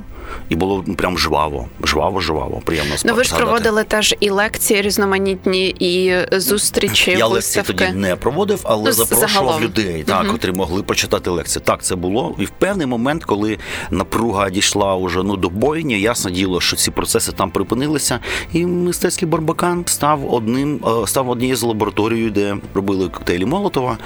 і 0.50 0.56
було 0.56 0.84
ну, 0.88 0.96
прям 0.96 1.18
жваво, 1.18 1.68
жваво, 1.84 2.20
жваво. 2.20 2.62
Приємно 2.66 2.96
Ну 3.06 3.14
ви 3.14 3.24
ж 3.24 3.30
згадати. 3.30 3.46
проводили 3.46 3.84
теж 3.84 4.16
і 4.20 4.30
лекції 4.30 4.82
різноманітні, 4.82 5.68
і 5.80 6.14
зустрічі, 6.40 7.12
Я 7.12 7.28
лекції 7.28 7.64
тоді 7.68 7.88
не 7.94 8.16
проводив, 8.16 8.60
але 8.64 8.84
Ну, 8.86 8.92
запрошував 8.92 9.30
загалом. 9.30 9.64
людей, 9.64 10.04
так, 10.08 10.24
Мгм. 10.24 10.32
котрі 10.32 10.52
могли 10.52 10.84
почитати 10.84 11.30
лекції. 11.30 11.64
Так, 11.66 11.84
це 11.84 11.96
було. 11.96 12.36
І 12.40 12.46
в 12.46 12.50
певний 12.50 12.88
момент, 12.88 13.26
коли 13.26 13.58
напруга 13.92 14.50
дійшла 14.50 14.96
уже 14.96 15.24
ну, 15.24 15.38
до 15.38 15.50
бойня, 15.50 15.96
ясно 15.96 16.32
діло, 16.32 16.62
що 16.62 16.76
ці 16.76 16.92
процеси 16.92 17.32
там 17.32 17.52
припинилися. 17.52 18.20
І 18.54 18.66
мистецький 18.66 19.28
Барбакан 19.28 19.84
став 19.88 20.34
одним, 20.34 20.80
е, 21.04 21.08
став 21.08 21.30
однією 21.30 21.56
з 21.56 21.64
лабораторій, 21.64 22.30
де 22.30 22.58
робили 22.74 23.10
коктейлі 23.10 23.46
Молотова, 23.46 23.98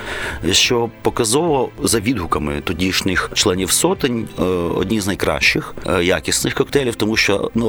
що 0.52 0.90
показово 1.02 1.70
за 1.84 2.00
відгуками 2.00 2.62
тодішніх 2.64 3.32
членів 3.34 3.72
сотень 3.72 4.28
е, 4.40 4.44
одні 4.76 5.02
з 5.02 5.08
найкращих 5.08 5.76
е, 5.88 6.04
якісних 6.16 6.54
коктейлів, 6.54 6.96
тому 6.96 7.18
що 7.18 7.52
ну 7.56 7.68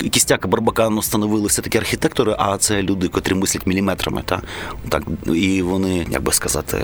е, 0.00 0.08
кістяка 0.10 0.48
Барбакану 0.48 1.02
становили 1.02 1.46
все 1.46 1.62
таки 1.62 1.78
архітектори, 1.78 2.34
а 2.38 2.58
це 2.58 2.82
люди, 2.82 3.08
котрі 3.08 3.34
мислять 3.34 3.66
міліметрами. 3.66 4.22
Та 4.24 4.42
так 4.88 5.02
і 5.26 5.62
вони, 5.62 6.06
як 6.10 6.22
би 6.22 6.32
сказати, 6.32 6.78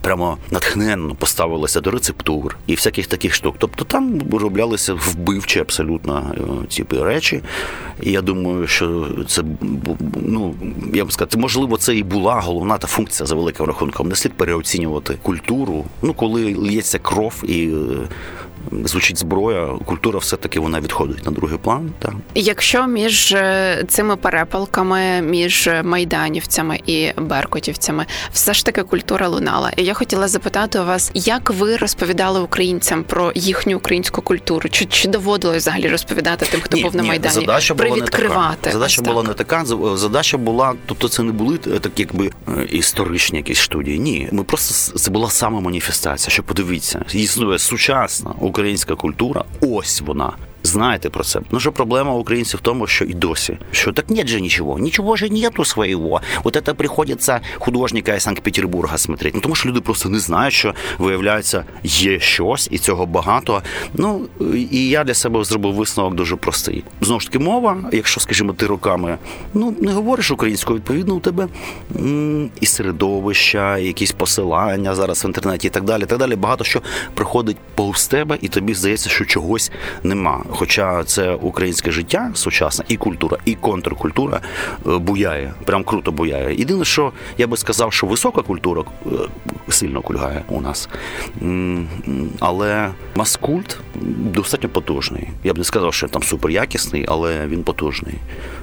прямо 0.00 0.38
натхненно 0.50 1.14
поставилися 1.14 1.80
до 1.80 1.90
рецептур 1.90 2.56
і 2.66 2.74
всяких 2.74 3.06
таких 3.06 3.34
штук. 3.34 3.54
Тобто 3.58 3.84
там 3.84 4.18
вироблялися 4.18 4.94
вбивчі 4.94 5.60
абсолютно 5.60 6.34
е, 6.34 6.66
ці 6.68 6.84
речі. 6.90 7.42
І 8.02 8.12
я 8.12 8.22
думаю, 8.22 8.66
що 8.66 9.06
це 9.28 9.42
ну 10.16 10.54
я 10.94 11.04
б 11.04 11.12
сказати, 11.12 11.38
можливо, 11.38 11.76
це 11.76 11.96
і 11.96 12.02
була 12.02 12.40
головна 12.40 12.78
та 12.78 12.86
функція 12.86 13.26
за 13.26 13.34
великим 13.34 13.66
рахунком. 13.66 14.08
Не 14.08 14.14
слід 14.14 14.32
переоцінювати 14.32 15.18
культуру. 15.22 15.84
Ну, 16.02 16.14
коли 16.14 16.54
лється 16.54 16.98
кров 16.98 17.44
і. 17.44 17.70
Е, 18.72 18.76
Звучить 18.84 19.18
зброя, 19.18 19.68
культура 19.84 20.18
все-таки 20.18 20.60
вона 20.60 20.80
відходить 20.80 21.26
на 21.26 21.32
другий 21.32 21.58
план. 21.58 21.90
Так. 21.98 22.12
Якщо 22.34 22.86
між 22.86 23.32
е, 23.32 23.84
цими 23.88 24.16
перепалками, 24.16 25.22
між 25.22 25.70
майданівцями 25.84 26.80
і 26.86 27.12
беркутівцями, 27.16 28.06
все 28.32 28.54
ж 28.54 28.64
таки 28.64 28.82
культура 28.82 29.28
лунала. 29.28 29.72
І 29.76 29.84
я 29.84 29.94
хотіла 29.94 30.28
запитати 30.28 30.80
у 30.80 30.84
вас, 30.84 31.10
як 31.14 31.50
ви 31.50 31.76
розповідали 31.76 32.40
українцям 32.40 33.04
про 33.04 33.32
їхню 33.34 33.76
українську 33.76 34.22
культуру? 34.22 34.68
Чи, 34.68 34.84
чи 34.84 35.08
доводилось 35.08 35.62
взагалі 35.62 35.88
розповідати 35.88 36.46
тим, 36.46 36.60
хто 36.60 36.76
був 36.76 36.96
на 36.96 37.02
майдані? 37.02 37.34
Задача 37.34 37.74
була 37.74 37.96
не 37.96 38.02
така. 38.02 38.56
Задача 38.72 39.02
була 39.02 39.22
так? 39.22 39.28
не 39.28 39.34
така. 39.34 39.64
Задача 39.96 40.36
була, 40.36 40.74
тобто 40.86 41.08
це 41.08 41.22
не 41.22 41.32
були 41.32 41.58
е, 41.66 41.78
такі, 41.78 42.02
якби 42.02 42.30
е, 42.48 42.64
історичні 42.64 43.38
якісь 43.38 43.58
студії. 43.58 43.98
Ні, 43.98 44.28
ми 44.32 44.44
просто 44.44 44.98
це 44.98 45.10
була 45.10 45.30
саме 45.30 45.60
маніфестація. 45.60 46.32
Що 46.32 46.42
подивіться, 46.42 47.04
існує 47.12 47.58
сучасна 47.58 48.30
українська 48.44 48.94
культура. 48.94 49.44
Ось 49.60 50.00
вона. 50.00 50.32
Знаєте 50.66 51.10
про 51.10 51.24
це. 51.24 51.40
Ну 51.50 51.60
що 51.60 51.72
проблема 51.72 52.14
українців 52.14 52.60
в 52.60 52.62
тому, 52.62 52.86
що 52.86 53.04
і 53.04 53.14
досі, 53.14 53.58
що 53.72 53.92
так 53.92 54.10
нет 54.10 54.28
же 54.28 54.40
нічого, 54.40 54.78
нічого 54.78 55.16
же 55.16 55.28
нету 55.28 55.64
своєго. 55.64 56.20
От 56.44 56.62
це 56.66 56.74
приходиться 56.74 57.40
художника 57.58 58.14
із 58.14 58.22
Санкт-Петербурга 58.22 58.98
смотреть. 58.98 59.34
Ну 59.34 59.40
тому 59.40 59.54
що 59.54 59.68
люди 59.68 59.80
просто 59.80 60.08
не 60.08 60.18
знають, 60.18 60.54
що 60.54 60.74
виявляється, 60.98 61.64
є 61.82 62.20
щось, 62.20 62.68
і 62.70 62.78
цього 62.78 63.06
багато. 63.06 63.62
Ну 63.94 64.26
і 64.70 64.88
я 64.88 65.04
для 65.04 65.14
себе 65.14 65.44
зробив 65.44 65.74
висновок 65.74 66.14
дуже 66.14 66.36
простий. 66.36 66.84
Знову 67.00 67.20
ж 67.20 67.26
таки, 67.26 67.38
мова, 67.38 67.76
якщо, 67.92 68.20
скажімо, 68.20 68.52
ти 68.52 68.66
роками 68.66 69.18
ну 69.54 69.74
не 69.80 69.92
говориш 69.92 70.30
українською, 70.30 70.78
відповідно, 70.78 71.14
у 71.14 71.20
тебе 71.20 71.48
і 72.60 72.66
середовища, 72.66 73.78
і 73.78 73.86
якісь 73.86 74.12
посилання 74.12 74.94
зараз 74.94 75.24
в 75.24 75.26
інтернеті, 75.26 75.66
і 75.66 75.70
так 75.70 75.84
далі. 75.84 76.02
і 76.02 76.06
Так 76.06 76.18
далі. 76.18 76.36
Багато 76.36 76.64
що 76.64 76.82
приходить 77.14 77.56
повз 77.74 78.06
тебе, 78.06 78.38
і 78.40 78.48
тобі 78.48 78.74
здається, 78.74 79.10
що 79.10 79.24
чогось 79.24 79.72
нема. 80.02 80.44
Хоча 80.56 81.04
це 81.04 81.30
українське 81.34 81.90
життя 81.90 82.30
сучасне, 82.34 82.84
і 82.88 82.96
культура, 82.96 83.36
і 83.44 83.54
контркультура 83.54 84.40
е, 84.86 84.98
буяє, 84.98 85.54
прям 85.64 85.84
круто 85.84 86.12
буяє. 86.12 86.54
Єдине, 86.58 86.84
що 86.84 87.12
я 87.38 87.46
би 87.46 87.56
сказав, 87.56 87.92
що 87.92 88.06
висока 88.06 88.42
культура 88.42 88.82
е, 89.06 89.08
сильно 89.68 90.00
кульгає 90.02 90.42
у 90.48 90.60
нас. 90.60 90.88
Але 92.40 92.90
маскульт 93.14 93.78
достатньо 94.34 94.68
потужний. 94.68 95.28
Я 95.44 95.54
б 95.54 95.58
не 95.58 95.64
сказав, 95.64 95.94
що 95.94 96.08
там 96.08 96.22
суперякісний, 96.22 97.04
але 97.08 97.46
він 97.46 97.62
потужний. 97.64 98.14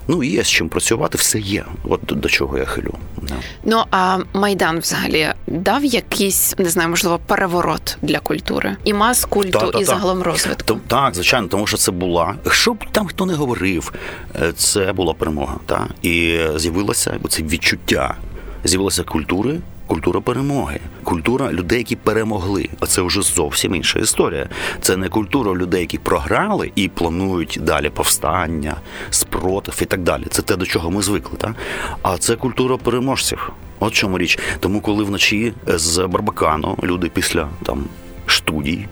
Ну, 0.07 0.23
і 0.23 0.27
є 0.27 0.43
з 0.43 0.47
чим 0.49 0.69
працювати, 0.69 1.17
все 1.17 1.39
є. 1.39 1.65
От 1.83 2.01
до- 2.05 2.29
чого 2.29 2.57
я 2.57 2.65
хилю. 2.65 2.93
Да. 3.21 3.35
Ну 3.65 3.83
а 3.91 4.17
майдан 4.33 4.79
взагалі 4.79 5.27
дав 5.47 5.85
якийсь 5.85 6.55
не 6.57 6.69
знаю, 6.69 6.89
можливо, 6.89 7.19
переворот 7.25 7.97
для 8.01 8.19
культури 8.19 8.75
і 8.83 8.93
мас 8.93 9.25
культу, 9.25 9.51
Та-та-та. 9.51 9.79
і 9.79 9.83
загалом 9.83 10.21
розвитку. 10.21 10.79
Так, 10.87 11.15
звичайно, 11.15 11.47
тому 11.47 11.67
що 11.67 11.77
це 11.81 11.91
була. 11.91 12.35
Що 12.51 12.73
б 12.73 12.85
там 12.91 13.07
хто 13.07 13.25
не 13.25 13.33
говорив, 13.33 13.93
е, 14.41 14.53
це 14.53 14.93
була 14.93 15.13
перемога. 15.13 15.57
Та? 15.65 15.87
І 16.01 16.39
з'явилося 16.55 17.19
це 17.29 17.43
відчуття. 17.43 18.15
З'явилася 18.63 19.03
культури. 19.03 19.59
Культура 19.87 20.21
перемоги, 20.21 20.79
культура 21.03 21.51
людей, 21.51 21.77
які 21.77 21.95
перемогли. 21.95 22.69
А 22.79 22.85
це 22.85 23.01
вже 23.01 23.21
зовсім 23.21 23.75
інша 23.75 23.99
історія. 23.99 24.49
Це 24.81 24.97
не 24.97 25.09
культура 25.09 25.53
людей, 25.53 25.81
які 25.81 25.97
програли 25.97 26.71
і 26.75 26.87
планують 26.87 27.59
далі 27.61 27.89
повстання, 27.89 28.75
спротив 29.09 29.79
і 29.81 29.85
так 29.85 30.03
далі. 30.03 30.23
Це 30.29 30.41
те, 30.41 30.55
до 30.55 30.65
чого 30.65 30.91
ми 30.91 31.01
звикли. 31.01 31.37
Та? 31.37 31.55
А 32.01 32.17
це 32.17 32.35
культура 32.35 32.77
переможців. 32.77 33.51
От 33.79 33.93
чому 33.93 34.17
річ. 34.17 34.39
Тому, 34.59 34.81
коли 34.81 35.03
вночі 35.03 35.53
з 35.67 36.07
Барбакану 36.07 36.77
люди 36.83 37.09
після 37.13 37.47
там 37.63 37.85
студій 38.27 38.87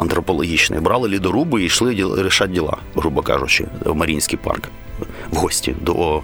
антропологічний. 0.00 0.80
Брали 0.80 1.08
лідоруби 1.08 1.62
і 1.62 1.64
йшли 1.64 2.06
рішати 2.18 2.52
діла, 2.52 2.76
грубо 2.96 3.22
кажучи, 3.22 3.66
в 3.84 3.94
Марінський 3.94 4.38
парк. 4.42 4.62
В 5.30 5.36
гості 5.36 5.74
до 5.80 6.22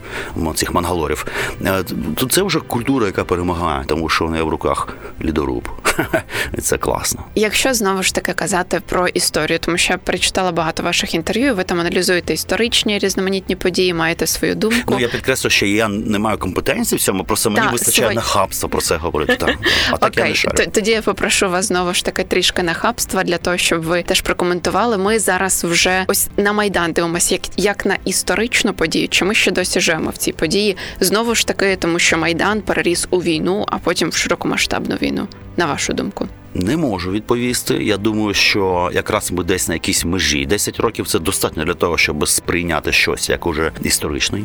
цих 0.55 0.75
мангалорів. 0.75 1.27
Е, 1.65 1.85
То 2.17 2.27
це 2.27 2.43
вже 2.43 2.61
культура, 2.61 3.07
яка 3.07 3.25
перемагає, 3.25 3.85
тому 3.87 4.09
що 4.09 4.25
вони 4.25 4.43
в 4.43 4.49
руках 4.49 4.97
лідоруб. 5.25 5.69
Це 6.63 6.79
класно. 6.79 7.25
Якщо 7.35 7.75
знову 7.75 8.03
ж 8.03 8.15
таки 8.15 8.33
казати 8.33 8.81
про 8.87 9.09
історію, 9.09 9.59
тому 9.59 9.79
що 9.79 9.93
я 9.93 9.99
перечитала 9.99 10.53
багато 10.53 10.83
ваших 10.83 11.15
інтерв'ю, 11.15 11.55
ви 11.55 11.65
там 11.65 11.81
аналізуєте 11.81 12.35
історичні 12.35 12.99
різноманітні 12.99 13.57
події, 13.57 13.95
маєте 13.95 14.27
свою 14.27 14.55
думку. 14.55 14.85
Ну 14.89 15.01
я 15.01 15.09
підкреслю, 15.09 15.51
що 15.51 15.67
я 15.67 15.89
не 15.89 16.19
маю 16.19 16.39
компетенції 16.39 16.99
в 16.99 17.03
цьому, 17.03 17.25
просто 17.25 17.51
мені 17.51 17.63
Так, 17.63 17.73
вистачає 17.73 18.07
свої. 18.07 18.17
нахабства 18.17 18.69
про 18.69 18.81
це 18.81 18.97
говорити. 18.97 19.37
Так. 19.37 19.57
А 19.91 19.97
так 19.97 20.17
я 20.17 20.25
не 20.25 20.67
тоді 20.67 20.91
я 20.91 21.03
попрошу 21.03 21.51
вас 21.51 21.67
знову 21.67 21.95
ж 21.95 22.05
таки 22.05 22.23
трішки 22.25 22.63
нахабства 22.63 23.25
для 23.25 23.39
того, 23.39 23.57
щоб 23.57 23.83
ви 23.83 24.03
теж 24.03 24.21
прокоментували. 24.21 24.99
Ми 24.99 25.19
зараз 25.19 25.65
вже 25.65 26.05
ось 26.09 26.29
на 26.37 26.53
майдан 26.53 26.93
дивимося, 26.93 27.35
як, 27.35 27.43
як 27.57 27.87
на 27.87 27.97
історичну 28.05 28.73
подію. 28.73 29.09
Чи 29.09 29.25
ми 29.25 29.35
ще 29.35 29.51
досі 29.51 29.81
живемо 29.81 30.11
в 30.11 30.17
цій 30.17 30.33
події? 30.33 30.77
Знову 31.01 31.35
ж 31.35 31.47
таки, 31.47 31.77
тому 31.77 31.99
що 31.99 32.19
майдан 32.19 32.61
переріс 32.61 33.07
у 33.11 33.23
війну, 33.23 33.67
а 33.69 33.79
потім 33.79 34.09
в 34.09 34.15
широкомасштабну 34.17 34.97
війну. 34.97 35.29
На 35.57 35.67
вашу 35.67 35.93
думку, 35.93 36.29
Не 36.55 36.77
можу 36.77 37.11
відповісти. 37.11 37.75
Я 37.75 37.97
думаю, 37.97 38.35
що 38.35 38.91
якраз 38.93 39.33
ми 39.33 39.45
десь 39.45 39.69
на 39.69 39.75
якійсь 39.75 40.05
межі. 40.05 40.47
10 40.47 40.81
років 40.81 41.07
це 41.07 41.19
достатньо 41.19 41.65
для 41.65 41.75
того, 41.75 41.99
щоб 41.99 42.29
сприйняти 42.29 42.93
щось 42.93 43.31
як 43.31 43.47
уже 43.47 43.73
історичний. 43.83 44.45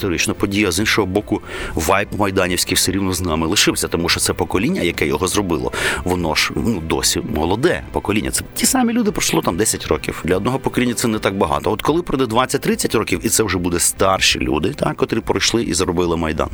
Історична 0.00 0.34
подія 0.34 0.70
з 0.70 0.78
іншого 0.78 1.06
боку, 1.06 1.40
вайб 1.74 2.08
майданівський 2.18 2.74
все 2.74 2.92
рівно 2.92 3.12
з 3.12 3.20
нами 3.20 3.46
лишився, 3.46 3.88
тому 3.88 4.08
що 4.08 4.20
це 4.20 4.32
покоління, 4.32 4.82
яке 4.82 5.06
його 5.06 5.26
зробило, 5.26 5.72
воно 6.04 6.34
ж 6.34 6.50
ну 6.56 6.80
досі 6.80 7.22
молоде 7.34 7.82
покоління. 7.92 8.30
Це 8.30 8.44
ті 8.54 8.66
самі 8.66 8.92
люди 8.92 9.10
пройшло 9.10 9.42
там 9.42 9.56
10 9.56 9.86
років. 9.86 10.22
Для 10.24 10.36
одного 10.36 10.58
покоління 10.58 10.94
це 10.94 11.08
не 11.08 11.18
так 11.18 11.36
багато. 11.36 11.72
От 11.72 11.82
коли 11.82 12.02
пройде 12.02 12.24
20-30 12.24 12.98
років, 12.98 13.20
і 13.22 13.28
це 13.28 13.42
вже 13.42 13.58
буде 13.58 13.78
старші 13.78 14.38
люди, 14.38 14.72
так, 14.72 14.96
котрі 14.96 15.20
пройшли 15.20 15.62
і 15.62 15.74
зробили 15.74 16.16
майдан. 16.16 16.48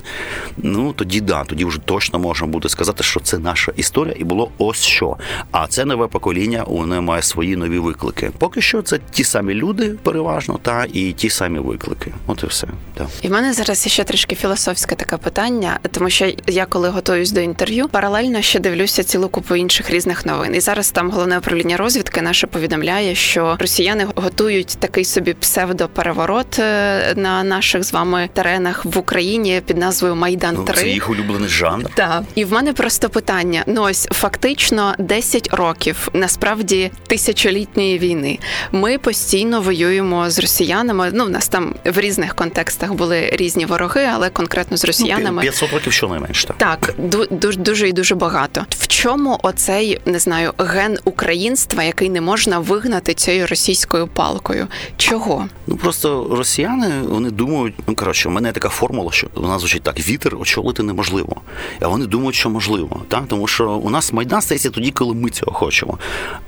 Ну 0.57 0.93
тоді 0.93 1.21
да, 1.21 1.45
тоді 1.45 1.65
вже 1.65 1.79
точно 1.79 2.19
можна 2.19 2.47
буде 2.47 2.69
сказати, 2.69 3.05
що 3.05 3.21
це 3.21 3.39
наша 3.39 3.73
історія, 3.77 4.15
і 4.19 4.25
було 4.25 4.51
ось 4.59 4.83
що. 4.83 5.17
А 5.51 5.67
це 5.67 5.85
нове 5.85 6.07
покоління, 6.07 6.65
воно 6.67 7.03
має 7.03 7.23
свої 7.23 7.57
нові 7.57 7.79
виклики. 7.79 8.31
Поки 8.39 8.63
що 8.63 8.83
це 8.83 8.99
ті 9.11 9.25
самі 9.25 9.55
люди, 9.55 9.95
переважно, 10.03 10.59
та 10.63 10.87
і 10.93 11.13
ті 11.13 11.31
самі 11.31 11.59
виклики. 11.59 12.13
От 12.27 12.43
і 12.43 12.47
все. 12.47 12.67
Так. 12.95 13.09
Мене 13.37 13.53
зараз 13.53 13.87
ще 13.87 14.05
трішки 14.05 14.35
філософське 14.35 14.95
таке 14.95 15.17
питання, 15.17 15.79
тому 15.91 16.11
що 16.11 16.33
я 16.47 16.67
коли 16.67 16.89
готуюсь 16.89 17.31
до 17.31 17.41
інтерв'ю, 17.41 17.89
паралельно 17.89 18.43
ще 18.43 18.59
дивлюся 18.59 19.05
цілу 19.05 19.29
купу 19.29 19.57
інших 19.57 19.91
різних 19.91 20.27
новин. 20.27 20.55
І 20.55 20.61
зараз 20.61 20.91
там 20.91 21.11
головне 21.11 21.39
управління 21.39 21.77
розвідки 21.77 22.23
наше 22.23 22.47
повідомляє, 22.47 23.15
що 23.15 23.57
росіяни 23.61 24.07
готують 24.15 24.77
такий 24.79 25.05
собі 25.05 25.35
псевдопереворот 25.35 26.59
е, 26.59 27.15
на 27.17 27.45
наших 27.45 27.85
з 27.85 27.93
вами 27.93 28.29
теренах 28.33 28.85
в 28.85 28.99
Україні 28.99 29.63
під 29.67 29.77
назвою 29.79 30.17
Майдан 30.17 30.55
3 30.57 30.65
Ну, 30.77 30.83
Це 30.83 30.89
їх 30.89 31.11
улюблений 31.11 31.49
жанр. 31.49 31.87
Так. 31.95 32.23
і 32.35 32.45
в 32.45 32.53
мене 32.53 32.73
просто 32.73 33.09
питання: 33.09 33.63
ну 33.67 33.83
ось 33.83 34.09
фактично 34.11 34.95
10 34.99 35.49
років 35.55 36.09
насправді 36.13 36.91
тисячолітньої 37.07 37.99
війни. 37.99 38.39
Ми 38.73 38.99
постійно 38.99 39.61
воюємо 39.61 40.31
з 40.31 40.39
росіянами. 40.39 41.11
Ну, 41.13 41.25
в 41.25 41.31
нас 41.31 41.49
там 41.49 41.75
в 41.85 42.01
різних 42.01 42.35
контекстах 42.35 42.93
були 42.93 43.26
різні 43.33 43.67
вороги, 43.67 44.09
але 44.15 44.31
конкретно 44.31 44.77
з 44.77 44.85
росіянами. 44.85 45.37
Ну, 45.37 45.41
500 45.41 45.73
років 45.73 45.93
щонайменше. 45.93 46.47
Так. 46.47 46.57
Так, 46.59 46.95
дуже 47.31 47.59
дуже 47.59 47.89
і 47.89 47.93
дуже 47.93 48.15
багато. 48.15 48.67
В 48.71 48.87
чому 48.87 49.41
оцей 49.43 50.01
не 50.07 50.19
знаю 50.19 50.53
ген 50.59 50.99
українства, 51.05 51.83
який 51.83 52.11
не 52.11 52.21
можна 52.21 52.59
вигнати 52.59 53.15
цією 53.15 53.47
російською 53.47 54.07
палкою? 54.07 54.67
Чого? 54.97 55.49
Ну 55.67 55.77
просто 55.77 56.29
росіяни 56.31 56.93
вони 57.09 57.31
думають, 57.31 57.75
ну 57.87 57.95
коротше, 57.95 58.29
у 58.29 58.33
мене 58.33 58.53
така 58.53 58.69
формула, 58.69 59.13
що 59.13 59.27
вона 59.35 59.59
звучить 59.59 59.83
так: 59.83 60.09
вітер 60.09 60.37
очолити 60.37 60.83
неможливо. 60.83 61.37
А 61.81 61.89
вони 61.89 62.07
думають, 62.07 62.35
що 62.35 62.51
можливо, 62.51 63.03
так 63.09 63.23
тому 63.29 63.47
що 63.47 63.71
у 63.71 63.91
нас 63.91 64.13
майдан 64.13 64.43
стається 64.43 64.71
тоді, 64.71 64.91
коли 64.91 65.15
ми 65.15 65.31
цього 65.31 65.53
хочемо. 65.53 65.99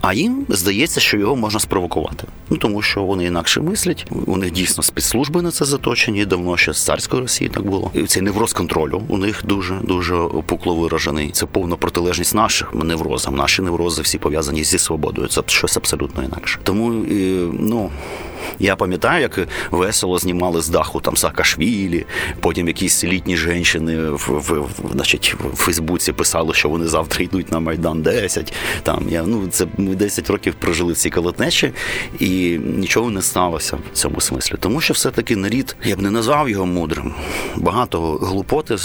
А 0.00 0.14
їм 0.14 0.46
здається, 0.48 1.00
що 1.00 1.16
його 1.16 1.36
можна 1.36 1.60
спровокувати. 1.60 2.24
Ну 2.50 2.56
тому 2.56 2.82
що 2.82 3.02
вони 3.04 3.24
інакше 3.24 3.60
мислять. 3.60 4.06
У 4.26 4.36
них 4.36 4.50
дійсно 4.50 4.82
спецслужби 4.82 5.42
на 5.42 5.50
це 5.50 5.64
заточені. 5.64 6.24
Давно 6.24 6.56
ще 6.56 6.67
з 6.72 6.84
царської 6.84 7.22
Росії 7.22 7.50
так 7.54 7.66
було. 7.66 7.90
І 7.94 8.02
цей 8.02 8.22
невроз 8.22 8.52
контролю 8.52 9.02
у 9.08 9.18
них 9.18 9.42
дуже 9.44 9.74
дуже 9.82 10.14
опукло 10.14 10.74
виражений. 10.74 11.30
Це 11.30 11.46
повна 11.46 11.76
протилежність 11.76 12.34
наших 12.34 12.74
неврозам. 12.74 13.36
Наші 13.36 13.62
неврози 13.62 14.02
всі 14.02 14.18
пов'язані 14.18 14.64
зі 14.64 14.78
свободою. 14.78 15.28
Це 15.28 15.42
щось 15.46 15.76
абсолютно 15.76 16.24
інакше. 16.24 16.58
Тому 16.62 16.90
ну. 17.52 17.90
Я 18.58 18.76
пам'ятаю, 18.76 19.22
як 19.22 19.48
весело 19.70 20.18
знімали 20.18 20.60
з 20.60 20.68
даху 20.68 21.00
там 21.00 21.16
Саакашвілі, 21.16 22.06
потім 22.40 22.68
якісь 22.68 23.04
літні 23.04 23.36
жінки 23.36 23.58
в, 24.10 24.28
в, 24.28 24.68
значить, 24.92 25.34
в 25.52 25.56
Фейсбуці 25.56 26.12
писали, 26.12 26.54
що 26.54 26.68
вони 26.68 26.86
завтра 26.86 27.24
йдуть 27.24 27.52
на 27.52 27.60
Майдан 27.60 28.02
10. 28.02 28.52
Там 28.82 29.06
я 29.08 29.22
ну 29.22 29.48
це 29.50 29.66
ми 29.78 29.94
10 29.94 30.30
років 30.30 30.54
прожили 30.54 30.92
в 30.92 30.96
цій 30.96 31.10
колотнечі, 31.10 31.72
і 32.18 32.58
нічого 32.64 33.10
не 33.10 33.22
сталося 33.22 33.78
в 33.92 33.96
цьому 33.96 34.20
смислі. 34.20 34.56
Тому 34.60 34.80
що 34.80 34.94
все-таки 34.94 35.36
нарід, 35.36 35.76
я 35.84 35.96
б 35.96 36.00
не 36.00 36.10
назвав 36.10 36.50
його 36.50 36.66
мудрим. 36.66 37.14
Багато 37.56 38.12
глупоти 38.12 38.74
е, 38.74 38.78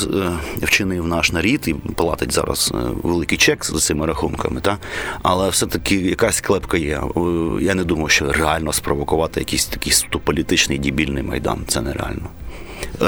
вчинив 0.62 1.08
наш 1.08 1.32
нарід 1.32 1.68
і 1.68 1.74
платить 1.74 2.32
зараз 2.32 2.72
е, 2.76 2.78
великий 3.04 3.38
чек 3.38 3.66
за 3.66 3.80
цими 3.80 4.06
рахунками. 4.06 4.62
Та? 4.62 4.78
Але 5.24 5.50
все-таки 5.50 5.96
якась 5.96 6.42
клепка 6.42 6.78
є. 6.78 7.02
Е, 7.18 7.20
я 7.62 7.76
не 7.76 7.84
думаю, 7.84 8.10
що 8.10 8.32
реально 8.32 8.74
спровокувати 8.74 9.40
якийсь 9.44 9.66
такий 9.66 9.94
суто 9.94 10.20
політичний 10.20 10.78
дібільний 10.78 11.24
майдан. 11.24 11.64
Це 11.68 11.82
нереально. 11.82 12.30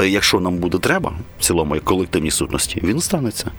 Якщо 0.04 0.40
нам 0.40 0.58
буде 0.58 0.78
треба 0.78 1.12
в 1.38 1.42
цілому 1.42 1.74
як 1.74 1.84
колективній 1.84 2.30
сутності, 2.30 2.80
він 2.84 3.00
станеться. 3.00 3.50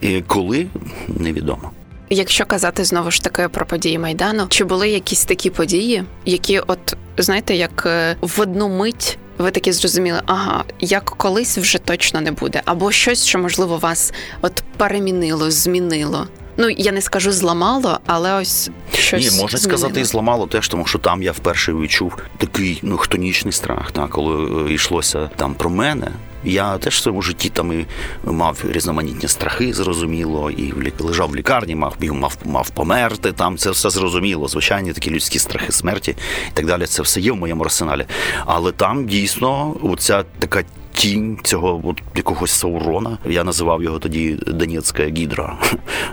І 0.00 0.20
коли 0.20 0.66
невідомо. 1.08 1.70
Якщо 2.10 2.44
казати 2.44 2.84
знову 2.84 3.10
ж 3.10 3.22
таки 3.22 3.48
про 3.48 3.66
події 3.66 3.98
майдану, 3.98 4.46
чи 4.48 4.64
були 4.64 4.88
якісь 4.88 5.24
такі 5.24 5.50
події, 5.50 6.04
які, 6.24 6.58
от 6.58 6.96
знаєте, 7.18 7.54
як 7.54 7.86
в 8.20 8.40
одну 8.40 8.68
мить 8.68 9.18
ви 9.38 9.50
такі 9.50 9.72
зрозуміли, 9.72 10.20
ага, 10.26 10.64
як 10.80 11.04
колись 11.04 11.58
вже 11.58 11.78
точно 11.78 12.20
не 12.20 12.32
буде, 12.32 12.62
або 12.64 12.92
щось, 12.92 13.26
що 13.26 13.38
можливо 13.38 13.76
вас 13.76 14.12
от 14.40 14.62
перемінило, 14.76 15.50
змінило. 15.50 16.26
Ну, 16.56 16.68
я 16.68 16.92
не 16.92 17.00
скажу 17.00 17.32
зламало, 17.32 18.00
але 18.06 18.34
ось 18.34 18.70
щось 18.94 19.32
Ні, 19.32 19.42
можна 19.42 19.58
змінило. 19.58 19.78
сказати, 19.78 20.00
і 20.00 20.04
зламало 20.04 20.46
теж, 20.46 20.68
тому 20.68 20.86
що 20.86 20.98
там 20.98 21.22
я 21.22 21.32
вперше 21.32 21.72
відчув 21.72 22.16
такий 22.38 22.78
ну 22.82 22.96
хтонічний 22.96 23.52
страх, 23.52 23.90
так, 23.92 24.10
коли 24.10 24.66
е, 24.70 24.74
йшлося 24.74 25.30
там 25.36 25.54
про 25.54 25.70
мене. 25.70 26.08
Я 26.44 26.78
теж 26.78 26.96
в 26.96 27.02
своєму 27.02 27.22
житті 27.22 27.48
там 27.48 27.72
і 27.72 27.86
мав 28.24 28.58
різноманітні 28.70 29.28
страхи, 29.28 29.72
зрозуміло, 29.72 30.50
і 30.50 30.74
лежав 30.98 31.30
в 31.30 31.36
лікарні, 31.36 31.74
мав 31.74 31.96
мав, 32.00 32.36
мав 32.44 32.70
померти. 32.70 33.32
Там 33.32 33.58
це 33.58 33.70
все 33.70 33.90
зрозуміло. 33.90 34.48
Звичайні 34.48 34.92
такі 34.92 35.10
людські 35.10 35.38
страхи 35.38 35.72
смерті 35.72 36.16
і 36.48 36.50
так 36.54 36.66
далі. 36.66 36.86
Це 36.86 37.02
все 37.02 37.20
є 37.20 37.32
в 37.32 37.36
моєму 37.36 37.64
арсеналі. 37.64 38.06
Але 38.46 38.72
там 38.72 39.06
дійсно 39.06 39.76
оця 39.82 40.24
така. 40.38 40.62
Тінь 40.92 41.38
цього 41.42 41.80
от 41.84 42.02
якогось 42.16 42.50
Саурона. 42.50 43.18
Я 43.26 43.44
називав 43.44 43.82
його 43.82 43.98
тоді 43.98 44.38
Донецька 44.46 45.04
гідра. 45.04 45.58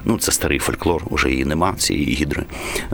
Ну, 0.05 0.17
це 0.17 0.31
старий 0.31 0.59
фольклор, 0.59 1.03
вже 1.11 1.29
її 1.29 1.45
нема, 1.45 1.73
цієї 1.73 2.13
гідри. 2.13 2.43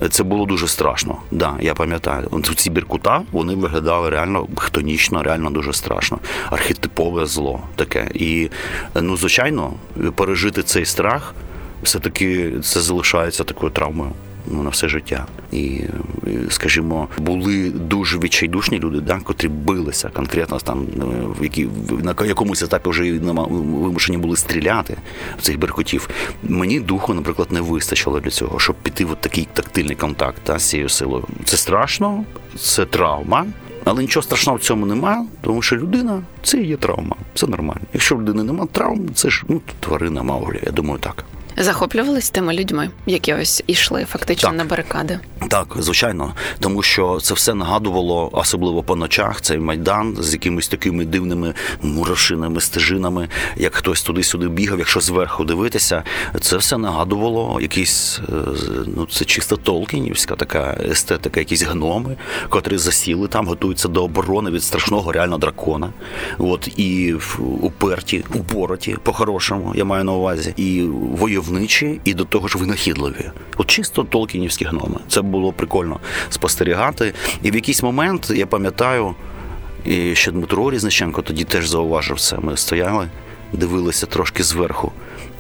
Це 0.10 0.24
було 0.24 0.46
дуже 0.46 0.68
страшно. 0.68 1.18
Да, 1.32 1.54
я 1.62 1.74
пам'ятаю. 1.74 2.44
Ці 2.56 2.70
біркута 2.70 3.22
вони 3.32 3.56
виглядали 3.56 4.10
реально 4.10 4.48
хтонічно, 4.56 5.24
реально 5.24 5.50
дуже 5.50 5.74
страшно. 5.74 6.20
Архетипове 6.50 7.26
зло 7.26 7.60
таке. 7.76 8.10
І, 8.14 8.50
ну, 9.02 9.18
звичайно, 9.18 9.74
пережити 10.16 10.64
цей 10.64 10.86
страх 10.86 11.34
все-таки 11.84 12.54
це 12.64 12.82
залишається 12.82 13.44
такою 13.44 13.72
травмою 13.72 14.12
ну, 14.48 14.64
на 14.64 14.70
все 14.70 14.90
життя. 14.90 15.26
І, 15.52 15.82
скажімо, 16.50 17.08
були 17.18 17.70
дуже 17.70 18.20
відчайдушні 18.20 18.80
люди, 18.80 19.00
да, 19.00 19.20
котрі 19.24 19.48
билися 19.48 20.10
конкретно 20.10 20.60
там, 20.60 20.86
в 21.40 21.44
які 21.44 21.68
на 22.04 22.16
якомусь 22.26 22.64
етапі 22.64 22.90
вже 22.90 23.20
вимушені 23.20 24.18
були 24.18 24.38
стріляти 24.38 24.98
в 25.38 25.42
цих 25.42 25.60
беркутів. 25.60 26.10
Мені 26.44 26.80
духу, 26.80 27.14
наприклад, 27.14 27.52
не 27.52 27.62
вистачило 27.62 28.20
для 28.20 28.30
цього, 28.30 28.60
щоб 28.60 28.76
піти 28.76 29.06
в 29.06 29.16
такий 29.16 29.48
тактильний 29.54 29.96
контакт 29.96 30.42
та, 30.44 30.60
з 30.60 30.70
цією 30.70 30.90
силою. 30.90 31.24
Це 31.46 31.58
страшно, 31.58 32.26
це 32.60 32.86
травма. 32.86 33.46
Але 33.86 34.02
нічого 34.02 34.24
страшного 34.24 34.58
в 34.58 34.62
цьому 34.62 34.86
нема, 34.86 35.26
тому 35.42 35.62
що 35.62 35.76
людина 35.76 36.24
це 36.44 36.62
є 36.62 36.78
травма. 36.78 37.16
Це 37.34 37.48
нормально. 37.48 37.82
Якщо 37.94 38.16
людини 38.16 38.44
нема 38.44 38.66
травм, 38.66 39.14
це 39.14 39.30
ж 39.30 39.44
ну 39.50 39.62
тварина 39.80 40.24
Мауглі, 40.24 40.60
я 40.66 40.72
думаю, 40.72 41.00
так. 41.00 41.26
Захоплювались 41.58 42.30
тими 42.30 42.54
людьми, 42.54 42.90
які 43.06 43.34
ось 43.34 43.64
ішли 43.68 44.06
фактично 44.06 44.50
так. 44.50 44.58
на 44.58 44.66
барикади. 44.66 45.20
Так, 45.48 45.76
звичайно, 45.80 46.34
тому 46.60 46.84
що 46.84 47.20
це 47.22 47.34
все 47.34 47.54
нагадувало, 47.54 48.30
особливо 48.34 48.84
по 48.84 48.96
ночах, 48.96 49.42
цей 49.42 49.58
майдан 49.58 50.18
з 50.20 50.34
якимись 50.34 50.68
такими 50.68 51.06
дивними 51.06 51.54
мурашинами, 51.82 52.62
стежинами. 52.62 53.30
Як 53.56 53.76
хтось 53.76 54.04
туди-сюди 54.04 54.48
бігав, 54.48 54.80
якщо 54.80 55.00
зверху 55.00 55.46
дивитися, 55.46 56.04
це 56.42 56.58
все 56.58 56.78
нагадувало 56.78 57.60
якісь 57.62 58.20
ну 58.86 59.08
це 59.12 59.26
чисто 59.26 59.58
толкінівська 59.58 60.36
така 60.36 60.78
естетика, 60.92 61.40
якісь 61.40 61.64
гноми, 61.64 62.16
котрі 62.50 62.78
засіли 62.78 63.28
там, 63.28 63.48
готуються 63.48 63.88
до 63.88 64.04
оборони 64.04 64.52
від 64.52 64.64
страшного 64.64 65.12
реально 65.12 65.38
дракона. 65.38 65.90
От 66.38 66.68
і 66.78 67.16
уперті, 67.62 68.24
упороті, 68.34 68.98
по-хорошому, 69.04 69.74
я 69.76 69.86
маю 69.86 70.04
на 70.04 70.12
увазі, 70.12 70.54
і 70.58 70.82
войовничі, 71.46 72.00
і 72.04 72.14
до 72.14 72.26
того 72.26 72.48
ж 72.48 72.58
винахідливі. 72.58 73.32
От 73.58 73.68
чисто 73.68 74.04
толкінівські 74.04 74.66
гноми. 74.66 75.00
Це 75.08 75.22
було 75.22 75.54
прикольно 75.54 76.00
спостерігати. 76.30 77.14
І 77.44 77.52
в 77.52 77.56
якийсь 77.56 77.84
момент 77.84 78.32
я 78.36 78.48
пам'ятаю, 78.48 79.16
і 79.86 80.16
ще 80.16 80.32
Дмитро 80.32 80.72
Різниченко 80.72 81.22
тоді 81.22 81.44
теж 81.44 81.68
зауважив 81.70 82.20
це. 82.20 82.38
Ми 82.38 82.58
стояли, 82.58 83.08
дивилися 83.54 84.06
трошки 84.06 84.44
зверху 84.44 84.92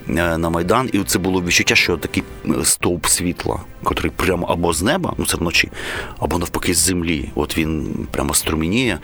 на 0.08 0.50
Майдан, 0.50 0.90
і 0.94 1.00
це 1.00 1.20
було 1.20 1.42
відчуття, 1.42 1.76
що 1.76 1.98
такий 1.98 2.24
стовп 2.64 3.06
світла, 3.06 3.60
котрий 3.84 4.12
прямо 4.16 4.48
або 4.48 4.74
з 4.74 4.82
неба, 4.82 5.14
ну 5.18 5.26
це 5.26 5.38
вночі, 5.38 5.72
або 6.20 6.38
навпаки 6.38 6.74
з 6.74 6.78
землі. 6.78 7.30
От 7.36 7.58
він 7.58 8.08
прямо 8.12 8.34
струмініє. 8.34 9.00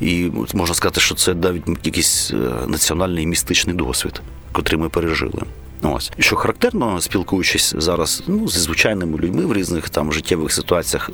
І 0.00 0.30
можна 0.54 0.74
сказати, 0.74 1.00
що 1.00 1.14
це 1.14 1.34
навіть 1.34 1.62
якийсь 1.84 2.32
національний 2.66 3.26
містичний 3.26 3.76
досвід, 3.76 4.20
котрий 4.52 4.80
ми 4.80 4.88
пережили. 4.88 5.42
Ось 5.82 6.12
що 6.18 6.36
характерно, 6.36 7.00
спілкуючись 7.00 7.74
зараз 7.78 8.22
ну, 8.26 8.48
зі 8.48 8.58
звичайними 8.58 9.18
людьми 9.18 9.46
в 9.46 9.52
різних 9.52 9.88
там 9.88 10.12
життєвих 10.12 10.52
ситуаціях, 10.52 11.10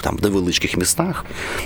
там 0.00 0.16
в 0.16 0.22
невеличких 0.22 0.76
містах. 0.76 1.24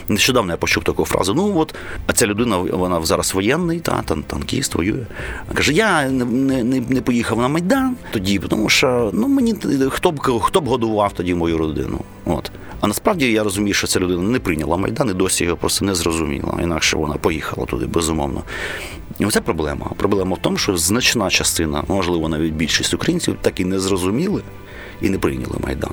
Нещодавно 0.08 0.52
я 0.52 0.56
почув 0.56 0.84
таку 0.84 1.04
фразу: 1.04 1.34
ну 1.34 1.58
от, 1.58 1.74
а 2.06 2.12
ця 2.12 2.26
людина, 2.26 2.56
вона 2.56 3.02
зараз 3.02 3.34
воєнний, 3.34 3.80
та 3.80 4.02
тан, 4.02 4.22
танкіст 4.22 4.74
воює. 4.74 5.06
Каже: 5.54 5.72
я 5.72 6.10
не 6.10 6.24
не, 6.64 6.80
не 6.80 7.00
поїхав 7.00 7.38
на 7.38 7.48
Майдан 7.48 7.96
тоді, 8.12 8.38
тому 8.38 8.68
що 8.68 9.10
ну 9.12 9.28
мені 9.28 9.54
хто 9.90 10.10
б 10.10 10.40
хто 10.40 10.60
б 10.60 10.68
годував 10.68 11.12
тоді 11.12 11.34
мою 11.34 11.58
родину. 11.58 12.00
От. 12.24 12.52
А 12.82 12.86
насправді 12.86 13.32
я 13.32 13.42
розумію, 13.42 13.74
що 13.74 13.86
ця 13.86 14.00
людина 14.00 14.22
не 14.22 14.38
прийняла 14.38 14.76
Майдан 14.76 15.10
і 15.10 15.14
досі 15.14 15.44
його 15.44 15.56
просто 15.56 15.84
не 15.84 15.94
зрозуміла. 15.94 16.58
Інакше 16.62 16.96
вона 16.96 17.14
поїхала 17.14 17.66
туди, 17.66 17.86
безумовно. 17.86 18.42
І 19.18 19.26
оце 19.26 19.40
проблема. 19.40 19.90
Проблема 19.96 20.36
в 20.36 20.38
тому, 20.42 20.56
що 20.56 20.76
значна 20.76 21.30
частина, 21.30 21.84
можливо, 21.88 22.28
навіть 22.28 22.52
більшість 22.52 22.94
українців 22.94 23.36
так 23.40 23.60
і 23.60 23.64
не 23.64 23.80
зрозуміли 23.80 24.42
і 25.02 25.10
не 25.10 25.18
прийняли 25.18 25.56
Майдан. 25.64 25.92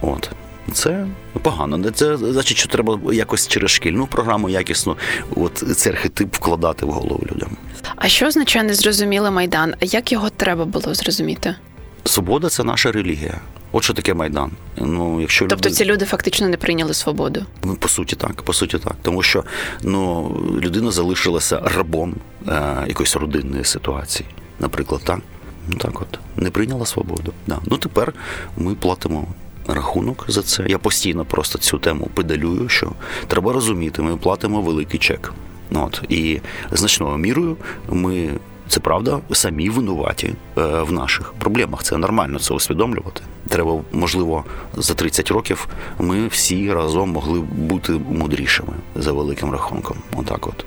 От. 0.00 0.30
Це 0.72 1.06
погано. 1.42 1.90
Це 1.90 2.16
значить, 2.16 2.56
що 2.56 2.68
треба 2.68 3.00
якось 3.12 3.48
через 3.48 3.70
шкільну 3.70 4.06
програму 4.06 4.48
якісно 4.48 4.96
от 5.36 5.64
цей 5.76 5.92
архетип 5.92 6.34
вкладати 6.34 6.86
в 6.86 6.90
голову 6.90 7.26
людям. 7.32 7.56
А 7.96 8.08
що 8.08 8.26
означає 8.26 8.64
незрозумілий 8.64 9.30
майдан? 9.30 9.74
Як 9.80 10.12
його 10.12 10.30
треба 10.30 10.64
було 10.64 10.94
зрозуміти? 10.94 11.54
Свобода 12.04 12.48
це 12.48 12.64
наша 12.64 12.92
релігія. 12.92 13.40
От 13.72 13.84
що 13.84 13.94
таке 13.94 14.14
майдан. 14.14 14.50
Ну, 14.76 15.20
якщо 15.20 15.46
тобто 15.46 15.68
люди... 15.68 15.76
ці 15.76 15.84
люди 15.84 16.04
фактично 16.04 16.48
не 16.48 16.56
прийняли 16.56 16.94
свободу. 16.94 17.46
Ну, 17.64 17.74
по 17.74 17.88
суті, 17.88 18.16
так, 18.16 18.42
по 18.42 18.52
суті, 18.52 18.78
так. 18.78 18.94
Тому 19.02 19.22
що 19.22 19.44
ну, 19.82 20.30
людина 20.62 20.90
залишилася 20.90 21.60
рабом 21.64 22.14
е, 22.48 22.84
якоїсь 22.88 23.16
родинної 23.16 23.64
ситуації, 23.64 24.28
наприклад, 24.60 25.00
так. 25.04 25.18
Ну 25.68 25.76
так, 25.76 26.00
от 26.00 26.18
не 26.36 26.50
прийняла 26.50 26.86
свободу. 26.86 27.32
Да. 27.46 27.58
Ну 27.66 27.76
тепер 27.76 28.14
ми 28.56 28.74
платимо. 28.74 29.28
Рахунок 29.70 30.24
за 30.28 30.42
це. 30.42 30.64
Я 30.68 30.78
постійно 30.78 31.24
просто 31.24 31.58
цю 31.58 31.78
тему 31.78 32.08
педалюю, 32.14 32.68
що 32.68 32.92
треба 33.26 33.52
розуміти, 33.52 34.02
ми 34.02 34.16
платимо 34.16 34.60
великий 34.60 35.00
чек. 35.00 35.32
От 35.72 36.02
І 36.08 36.40
значною 36.72 37.16
мірою 37.16 37.56
ми 37.88 38.28
це 38.68 38.80
правда, 38.80 39.20
самі 39.32 39.70
винуваті 39.70 40.26
е, 40.26 40.34
в 40.82 40.92
наших 40.92 41.32
проблемах. 41.38 41.82
Це 41.82 41.96
нормально 41.96 42.38
це 42.38 42.54
усвідомлювати. 42.54 43.20
Треба, 43.48 43.80
можливо, 43.92 44.44
за 44.76 44.94
30 44.94 45.30
років 45.30 45.68
ми 45.98 46.28
всі 46.28 46.72
разом 46.72 47.10
могли 47.10 47.40
бути 47.40 47.92
мудрішими 47.92 48.72
за 48.94 49.12
великим 49.12 49.50
рахунком. 49.50 49.96
Отак, 50.16 50.46
от 50.46 50.64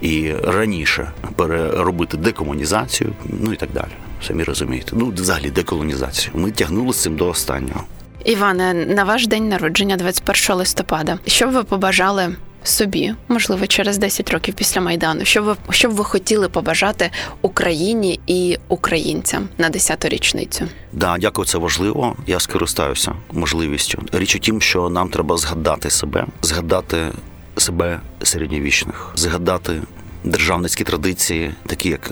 і 0.00 0.32
раніше 0.32 1.12
переробити 1.36 2.16
декомунізацію, 2.16 3.12
ну 3.24 3.52
і 3.52 3.56
так 3.56 3.68
далі. 3.74 3.92
Самі 4.26 4.44
розумієте. 4.44 4.92
Ну, 4.92 5.12
взагалі, 5.16 5.50
деколонізацію. 5.50 6.32
Ми 6.36 6.50
тягнули 6.50 6.92
з 6.92 7.02
цим 7.02 7.16
до 7.16 7.28
останнього. 7.28 7.84
Іване, 8.24 8.74
на 8.74 9.04
ваш 9.04 9.26
день 9.26 9.48
народження, 9.48 9.96
21 9.96 10.56
листопада, 10.56 11.18
що 11.26 11.46
б 11.46 11.50
ви 11.50 11.64
побажали 11.64 12.34
собі, 12.64 13.14
можливо, 13.28 13.66
через 13.66 13.98
10 13.98 14.30
років 14.30 14.54
після 14.54 14.80
майдану, 14.80 15.24
що 15.24 15.42
ви 15.42 15.56
що 15.70 15.88
б 15.88 15.92
ви 15.92 16.04
хотіли 16.04 16.48
побажати 16.48 17.10
Україні 17.42 18.20
і 18.26 18.58
українцям 18.68 19.48
на 19.58 19.70
10-ту 19.70 20.08
річницю? 20.08 20.68
Да, 20.92 21.16
дякую, 21.20 21.46
це 21.46 21.58
важливо. 21.58 22.16
Я 22.26 22.40
скористаюся 22.40 23.12
можливістю. 23.32 24.02
Річ 24.12 24.36
у 24.36 24.38
тім, 24.38 24.60
що 24.60 24.88
нам 24.88 25.08
треба 25.08 25.36
згадати 25.36 25.90
себе, 25.90 26.26
згадати 26.42 27.12
себе 27.56 28.00
середньовічних, 28.22 29.12
згадати 29.14 29.82
державницькі 30.24 30.84
традиції, 30.84 31.54
такі 31.66 31.88
як 31.88 32.10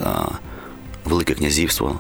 Велике 1.05 1.35
Князівство 1.35 1.99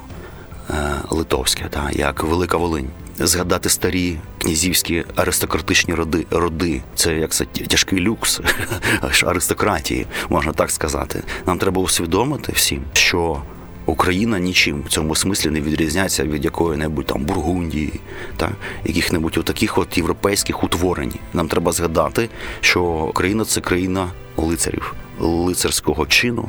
а, 0.69 0.75
Литовське, 1.11 1.65
та 1.71 1.91
як 1.93 2.25
Велика 2.25 2.57
Волинь 2.57 2.91
згадати 3.27 3.69
старі 3.69 4.19
князівські 4.39 5.05
аристократичні 5.17 5.95
роди. 5.95 6.27
роди. 6.31 6.83
Це 6.95 7.15
як 7.15 7.31
це 7.31 7.45
тяжкий 7.45 8.01
люкс 8.01 8.41
аристократії, 9.27 10.07
можна 10.29 10.53
так 10.53 10.71
сказати. 10.71 11.23
Нам 11.47 11.59
треба 11.59 11.83
усвідомити 11.83 12.53
всім, 12.53 12.83
що. 12.93 13.43
Україна 13.87 14.39
нічим 14.39 14.83
в 14.87 14.89
цьому 14.89 15.15
смислі 15.15 15.51
не 15.51 15.61
відрізняється 15.61 16.25
від 16.25 16.45
якої-небудь 16.45 17.07
там 17.07 17.25
Бургундії, 17.25 17.93
та 18.37 18.51
яких-небудь 18.85 19.45
таких 19.45 19.79
от 19.79 19.99
європейських 19.99 20.65
утворень. 20.65 21.13
Нам 21.33 21.49
треба 21.49 21.73
згадати, 21.73 22.29
що 22.61 22.83
Україна 22.83 23.45
це 23.45 23.61
країна 23.61 24.09
лицарів, 24.37 24.95
лицарського 25.21 26.07
чину, 26.07 26.49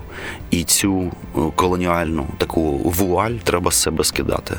і 0.52 0.64
цю 0.64 1.02
е, 1.02 1.40
колоніальну 1.56 2.28
таку 2.38 2.78
вуаль 2.78 3.34
треба 3.44 3.72
з 3.72 3.76
себе 3.76 4.04
скидати. 4.04 4.58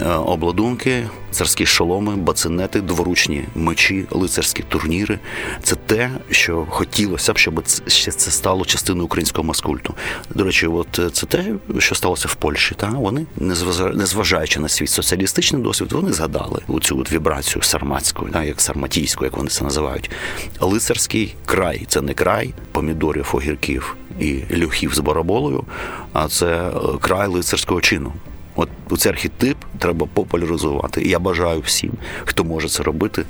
Е, 0.00 0.08
обладунки, 0.08 1.08
царські 1.30 1.66
шоломи, 1.66 2.16
бацинети, 2.16 2.80
дворучні 2.80 3.44
мечі, 3.54 4.06
лицарські 4.10 4.62
турніри 4.62 5.18
це 5.62 5.76
те, 5.76 6.10
що 6.30 6.66
хотілося 6.70 7.32
б, 7.32 7.38
щоб 7.38 7.64
ще 7.86 8.10
це 8.10 8.30
стало 8.30 8.64
частиною 8.64 9.04
українського 9.04 9.44
маскульту. 9.44 9.94
До 10.30 10.44
речі, 10.44 10.66
от 10.66 10.98
е, 10.98 11.10
це 11.10 11.26
те, 11.26 11.44
що 11.78 11.94
сталося 11.94 12.28
в 12.28 12.34
Польщі. 12.34 12.74
Та 12.74 12.88
вони 12.88 13.26
незважаючи 13.94 14.60
на 14.60 14.68
свій 14.68 14.86
соціалістичний 14.86 15.62
досвід, 15.62 15.92
вони 15.92 16.12
згадали 16.12 16.62
цю 16.82 16.98
от 16.98 17.12
вібрацію 17.12 17.62
сарматську, 17.62 18.28
як 18.44 18.60
сарматійську, 18.60 19.24
як 19.24 19.36
вони 19.36 19.48
це 19.48 19.64
називають. 19.64 20.10
Лицарський 20.60 21.34
край 21.46 21.84
це 21.88 22.00
не 22.00 22.14
край 22.14 22.54
помідорів, 22.72 23.31
огірків 23.34 23.96
і 24.18 24.42
люхів 24.50 24.94
з 24.94 24.98
бараболою, 24.98 25.64
а 26.12 26.28
це 26.28 26.46
е, 26.46 26.72
край 27.00 27.28
лицарського 27.28 27.80
чину. 27.80 28.12
От 28.56 28.68
цей 28.98 29.12
архетип 29.12 29.56
треба 29.78 30.06
популяризувати. 30.14 31.02
І 31.02 31.08
я 31.08 31.18
бажаю 31.18 31.60
всім, 31.60 31.92
хто 32.24 32.44
може 32.44 32.68
це 32.68 32.82
робити, 32.82 33.24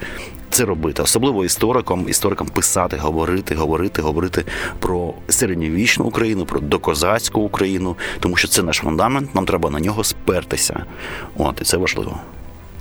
це 0.51 0.65
робити, 0.65 1.03
особливо 1.03 1.45
історикам, 1.45 2.09
історикам 2.09 2.47
писати, 2.47 2.97
говорити, 2.97 3.55
говорити, 3.55 4.03
говорити 4.03 4.45
про 4.79 5.15
середньовічну 5.29 6.05
Україну, 6.05 6.45
про 6.45 6.61
докозацьку 6.61 7.41
Україну, 7.41 7.97
тому 8.21 8.37
що 8.37 8.49
це 8.49 8.63
наш 8.63 8.77
фундамент. 8.77 9.35
Нам 9.35 9.47
треба 9.47 9.71
на 9.71 9.81
нього 9.81 10.05
спертися. 10.05 10.85
От 11.37 11.61
і 11.61 11.65
це 11.65 11.77
важливо. 11.77 12.21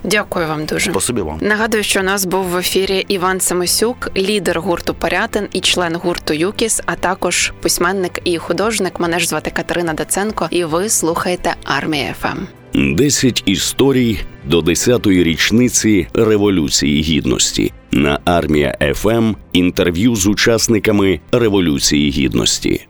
Дякую 0.04 0.48
вам 0.48 0.66
дуже. 0.66 0.92
Спасибі 0.92 1.22
вам. 1.22 1.38
Нагадую, 1.42 1.84
що 1.84 2.00
у 2.00 2.04
нас 2.04 2.26
був 2.26 2.44
в 2.46 2.58
ефірі 2.58 3.06
Іван 3.08 3.40
Семесюк, 3.40 4.12
лідер 4.18 4.62
гурту 4.62 4.94
Порятин 4.94 5.48
і 5.54 5.60
член 5.60 5.96
гурту 5.96 6.34
Юкіс, 6.34 6.82
а 6.86 6.96
також 6.96 7.54
письменник 7.62 8.20
і 8.24 8.38
художник. 8.38 9.00
Мене 9.00 9.20
ж 9.20 9.28
звати 9.28 9.52
Катерина 9.52 9.94
Даценко, 9.94 10.48
і 10.52 10.64
ви 10.64 10.90
слухаєте 10.90 11.56
Армія 11.64 12.14
ФМ. 12.20 12.38
Десять 12.74 13.44
історій 13.46 14.20
до 14.46 14.62
десятої 14.62 15.24
річниці 15.24 16.08
Революції 16.14 17.02
Гідності 17.02 17.74
на 17.92 18.20
армія 18.26 18.94
ФМ. 18.96 19.34
Інтерв'ю 19.54 20.16
з 20.16 20.28
учасниками 20.28 21.20
Революції 21.32 22.12
Гідності. 22.12 22.88